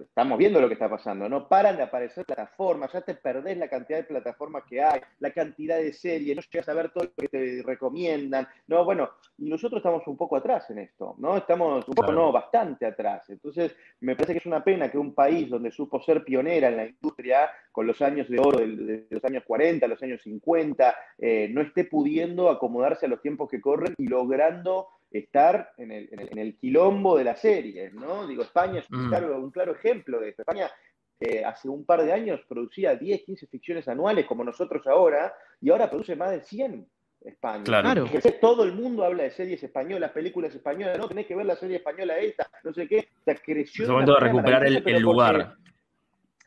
estamos 0.00 0.38
viendo 0.38 0.60
lo 0.60 0.68
que 0.68 0.74
está 0.74 0.88
pasando, 0.88 1.28
¿no? 1.28 1.48
Paran 1.48 1.76
de 1.76 1.82
aparecer 1.82 2.24
plataformas, 2.24 2.92
ya 2.92 3.00
te 3.00 3.14
perdés 3.14 3.58
la 3.58 3.68
cantidad 3.68 3.98
de 3.98 4.04
plataformas 4.04 4.64
que 4.68 4.80
hay, 4.82 5.00
la 5.18 5.32
cantidad 5.32 5.78
de 5.78 5.92
series, 5.92 6.36
no 6.36 6.42
llegas 6.42 6.68
a 6.68 6.74
ver 6.74 6.90
todo 6.90 7.04
lo 7.04 7.10
que 7.16 7.28
te 7.28 7.62
recomiendan, 7.64 8.46
¿no? 8.68 8.84
Bueno, 8.84 9.10
nosotros 9.38 9.78
estamos 9.78 10.06
un 10.06 10.16
poco 10.16 10.36
atrás 10.36 10.70
en 10.70 10.78
esto, 10.78 11.16
¿no? 11.18 11.36
Estamos 11.36 11.86
un 11.88 11.94
poco, 11.94 12.12
no, 12.12 12.30
bastante 12.30 12.86
atrás. 12.86 13.28
Entonces, 13.30 13.74
me 14.00 14.14
parece 14.14 14.34
que 14.34 14.38
es 14.38 14.46
una 14.46 14.62
pena 14.62 14.90
que 14.90 14.98
un 14.98 15.14
país 15.14 15.50
donde 15.50 15.72
supo 15.72 16.00
ser 16.00 16.22
pionera 16.24 16.68
en 16.68 16.76
la 16.76 16.86
industria, 16.86 17.50
con 17.72 17.86
los 17.86 18.00
años 18.02 18.28
de 18.28 18.38
oro 18.38 18.58
de, 18.58 19.06
los 19.10 19.24
años 19.24 19.42
40, 19.46 19.86
los 19.88 20.02
años 20.02 20.22
50, 20.22 20.94
eh, 21.18 21.48
no 21.52 21.60
esté 21.62 21.84
pudiendo 21.84 22.50
acomodarse 22.50 23.06
a 23.06 23.08
los 23.08 23.20
tiempos 23.20 23.48
que 23.48 23.60
corren 23.60 23.94
y 23.98 24.06
logrando 24.06 24.88
estar 25.10 25.72
en 25.76 25.90
el, 25.92 26.08
en 26.12 26.38
el, 26.38 26.56
quilombo 26.56 27.16
de 27.16 27.24
las 27.24 27.40
series, 27.40 27.92
¿no? 27.92 28.26
Digo, 28.26 28.42
España 28.42 28.80
es 28.80 28.90
un, 28.90 29.06
mm. 29.06 29.08
claro, 29.08 29.38
un 29.40 29.50
claro 29.50 29.72
ejemplo 29.72 30.20
de 30.20 30.30
esto. 30.30 30.42
España 30.42 30.70
eh, 31.18 31.44
hace 31.44 31.68
un 31.68 31.84
par 31.84 32.02
de 32.02 32.12
años 32.12 32.40
producía 32.48 32.94
10, 32.94 33.22
15 33.22 33.46
ficciones 33.48 33.88
anuales 33.88 34.26
como 34.26 34.44
nosotros 34.44 34.86
ahora, 34.86 35.34
y 35.60 35.70
ahora 35.70 35.90
produce 35.90 36.16
más 36.16 36.30
de 36.30 36.40
100. 36.42 36.86
España. 37.22 37.64
Claro. 37.64 38.06
todo 38.40 38.64
el 38.64 38.72
mundo 38.72 39.04
habla 39.04 39.24
de 39.24 39.30
series 39.30 39.62
españolas, 39.62 40.10
películas 40.12 40.54
españolas, 40.54 40.98
no 40.98 41.06
tenés 41.06 41.26
que 41.26 41.34
ver 41.34 41.44
la 41.44 41.56
serie 41.56 41.76
española 41.76 42.18
esta, 42.18 42.48
no 42.64 42.72
sé 42.72 42.88
qué. 42.88 43.08
O 43.20 43.24
sea, 43.24 43.34
creció. 43.34 43.84
Es 43.84 43.90
momento 43.90 44.14
de 44.14 44.20
recuperar 44.20 44.64
el, 44.64 45.02
lugar. 45.02 45.56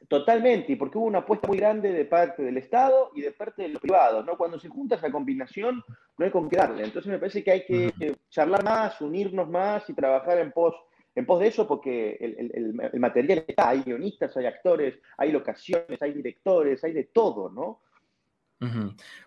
Totalmente, 0.08 0.72
y 0.74 0.76
porque 0.76 0.98
hubo 0.98 1.08
una 1.08 1.20
apuesta 1.20 1.48
muy 1.48 1.58
grande 1.58 1.92
de 1.92 2.06
parte 2.06 2.44
del 2.44 2.58
Estado 2.58 3.12
y 3.16 3.22
de 3.22 3.32
parte 3.32 3.64
de 3.64 3.70
los 3.70 3.82
privados, 3.82 4.26
¿no? 4.26 4.38
Cuando 4.38 4.60
se 4.60 4.70
junta 4.70 4.96
esa 4.96 5.12
combinación, 5.12 5.84
no 6.18 6.26
hay 6.26 6.32
con 6.32 6.50
qué 6.50 6.58
darle. 6.58 6.84
Entonces 6.84 7.12
me 7.12 7.20
parece 7.20 7.44
que 7.44 7.52
hay 7.52 7.66
que 7.66 8.16
charlar 8.30 8.64
más, 8.64 9.00
unirnos 9.02 9.50
más 9.50 9.90
y 9.90 9.94
trabajar 9.94 10.40
en 10.40 10.52
pos 10.52 10.76
en 11.16 11.26
pos 11.26 11.40
de 11.40 11.48
eso, 11.48 11.68
porque 11.68 12.18
el, 12.20 12.74
material 13.00 13.46
está, 13.48 13.70
hay 13.70 13.84
guionistas, 13.84 14.36
hay 14.36 14.48
actores, 14.48 14.96
hay 15.18 15.32
locaciones, 15.32 16.02
hay 16.02 16.12
directores, 16.12 16.84
hay 16.84 16.92
de 16.92 17.04
todo, 17.04 17.50
¿no? 17.52 17.82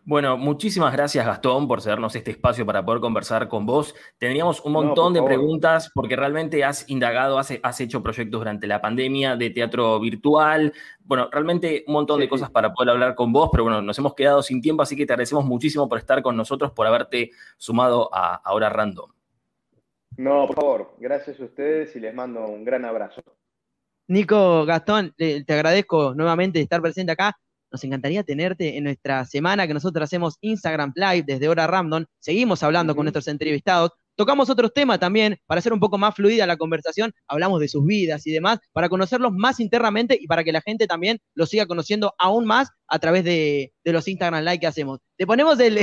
Bueno, 0.04 0.36
muchísimas 0.36 0.92
gracias 0.92 1.26
Gastón 1.26 1.68
por 1.68 1.82
cedernos 1.82 2.14
este 2.14 2.30
espacio 2.30 2.64
para 2.64 2.84
poder 2.84 3.00
conversar 3.00 3.48
con 3.48 3.66
vos. 3.66 3.94
Tendríamos 4.18 4.64
un 4.64 4.72
montón 4.72 5.12
de 5.12 5.22
preguntas 5.22 5.90
porque 5.94 6.16
realmente 6.16 6.64
has 6.64 6.88
indagado, 6.88 7.38
has, 7.38 7.52
has, 7.62 7.80
hecho 7.80 8.02
proyectos 8.02 8.40
durante 8.40 8.66
la 8.66 8.80
pandemia 8.80 9.36
de 9.36 9.50
teatro 9.50 9.98
virtual. 10.00 10.72
Bueno, 11.00 11.28
realmente 11.30 11.84
un 11.86 11.94
montón 11.94 12.20
de 12.20 12.28
cosas 12.28 12.50
para 12.50 12.72
poder 12.72 12.90
hablar 12.90 13.14
con 13.14 13.32
vos, 13.32 13.48
pero 13.50 13.64
bueno, 13.64 13.82
nos 13.82 13.98
hemos 13.98 14.14
quedado 14.14 14.42
sin 14.42 14.62
tiempo, 14.62 14.82
así 14.82 14.96
que 14.96 15.06
te 15.06 15.12
agradecemos 15.12 15.44
muchísimo 15.44 15.88
por 15.88 15.98
estar 15.98 16.22
con 16.22 16.36
nosotros, 16.36 16.72
por 16.72 16.86
haberte 16.86 17.30
sumado 17.56 18.08
a 18.12 18.40
Hora 18.52 18.70
Random. 18.70 19.10
No, 20.16 20.46
por 20.46 20.56
favor, 20.56 20.94
gracias 20.98 21.38
a 21.40 21.44
ustedes 21.44 21.94
y 21.94 22.00
les 22.00 22.14
mando 22.14 22.46
un 22.46 22.64
gran 22.64 22.84
abrazo. 22.84 23.22
Nico, 24.08 24.64
Gastón, 24.64 25.14
te 25.16 25.44
agradezco 25.48 26.14
nuevamente 26.14 26.58
de 26.58 26.62
estar 26.62 26.80
presente 26.80 27.12
acá. 27.12 27.36
Nos 27.70 27.82
encantaría 27.84 28.22
tenerte 28.22 28.76
en 28.76 28.84
nuestra 28.84 29.24
semana 29.24 29.66
que 29.66 29.74
nosotros 29.74 30.04
hacemos 30.04 30.36
Instagram 30.40 30.92
Live 30.94 31.24
desde 31.26 31.48
Hora 31.48 31.66
Random. 31.66 32.04
Seguimos 32.20 32.62
hablando 32.62 32.94
con 32.94 33.04
nuestros 33.04 33.28
entrevistados. 33.28 33.90
Tocamos 34.16 34.48
otros 34.48 34.72
temas 34.72 34.98
también 34.98 35.36
para 35.46 35.58
hacer 35.58 35.74
un 35.74 35.80
poco 35.80 35.98
más 35.98 36.14
fluida 36.14 36.46
la 36.46 36.56
conversación. 36.56 37.12
Hablamos 37.28 37.60
de 37.60 37.68
sus 37.68 37.84
vidas 37.84 38.26
y 38.26 38.32
demás 38.32 38.60
para 38.72 38.88
conocerlos 38.88 39.32
más 39.32 39.60
internamente 39.60 40.16
y 40.18 40.26
para 40.26 40.42
que 40.42 40.52
la 40.52 40.62
gente 40.62 40.86
también 40.86 41.18
los 41.34 41.50
siga 41.50 41.66
conociendo 41.66 42.14
aún 42.18 42.46
más 42.46 42.70
a 42.88 42.98
través 42.98 43.24
de, 43.24 43.72
los 43.84 44.08
Instagram 44.08 44.42
Live 44.42 44.60
que 44.60 44.66
hacemos. 44.66 45.00
Te 45.18 45.26
ponemos 45.26 45.60
el, 45.60 45.76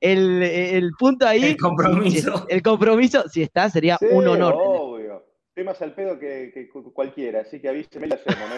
el, 0.00 0.90
punto 0.98 1.26
ahí. 1.26 1.44
El 1.44 1.56
compromiso. 1.56 2.46
el 2.48 2.62
compromiso, 2.62 3.24
si 3.28 3.42
está, 3.42 3.70
sería 3.70 3.98
un 4.10 4.28
honor. 4.28 4.54
Más 5.64 5.82
al 5.82 5.92
pedo 5.92 6.18
que, 6.18 6.70
cualquiera, 6.92 7.40
así 7.40 7.60
que 7.60 7.68
avíseme 7.68 8.06
la 8.06 8.14
hacemos, 8.14 8.48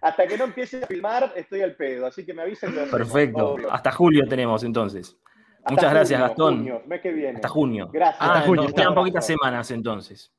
hasta, 0.00 0.26
que, 0.26 0.38
no 0.38 0.44
empiece 0.44 0.82
a 0.82 0.86
filmar, 0.86 1.32
estoy 1.34 1.62
al 1.62 1.74
pedo, 1.74 2.06
así 2.06 2.24
que 2.24 2.32
me 2.32 2.42
avisen. 2.42 2.72
Perfecto. 2.90 3.56
Hasta 3.70 3.90
julio 3.90 4.24
tenemos 4.28 4.62
entonces. 4.62 5.16
Muchas 5.68 5.92
gracias, 5.92 6.20
Gastón. 6.20 6.68
Hasta 7.34 7.48
junio. 7.48 7.90
Gracias. 7.92 8.20
Hasta 8.20 8.38
ah, 8.38 8.42
junio. 8.42 8.72
Quedan 8.74 8.94
poquitas 8.94 9.26
semanas 9.26 9.70
entonces. 9.70 10.32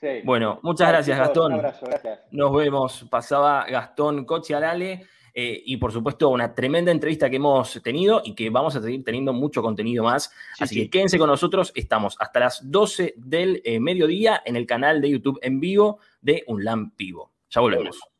Sí. 0.00 0.20
Bueno, 0.24 0.58
muchas 0.62 0.88
gracias, 0.88 1.18
Gastón. 1.18 1.52
Un 1.52 1.58
abrazo, 1.60 1.86
gracias. 1.86 2.20
Nos 2.30 2.54
vemos. 2.54 3.06
Pasaba 3.10 3.64
Gastón 3.66 4.24
Coche 4.24 4.54
Alale. 4.54 5.06
Eh, 5.36 5.60
y 5.66 5.76
por 5.78 5.92
supuesto 5.92 6.28
una 6.28 6.54
tremenda 6.54 6.92
entrevista 6.92 7.28
que 7.28 7.36
hemos 7.36 7.80
tenido 7.82 8.22
y 8.24 8.34
que 8.34 8.50
vamos 8.50 8.76
a 8.76 8.82
seguir 8.82 9.02
teniendo 9.02 9.32
mucho 9.32 9.62
contenido 9.62 10.04
más. 10.04 10.30
Así 10.60 10.76
que 10.76 10.90
quédense 10.90 11.18
con 11.18 11.28
nosotros, 11.28 11.72
estamos 11.74 12.16
hasta 12.20 12.40
las 12.40 12.70
12 12.70 13.14
del 13.16 13.60
eh, 13.64 13.80
mediodía 13.80 14.42
en 14.44 14.54
el 14.54 14.66
canal 14.66 15.00
de 15.00 15.10
YouTube 15.10 15.40
en 15.42 15.58
vivo 15.58 15.98
de 16.20 16.44
Un 16.46 16.64
Lamp 16.64 16.94
Vivo. 16.96 17.32
Ya 17.50 17.60
volvemos. 17.60 18.13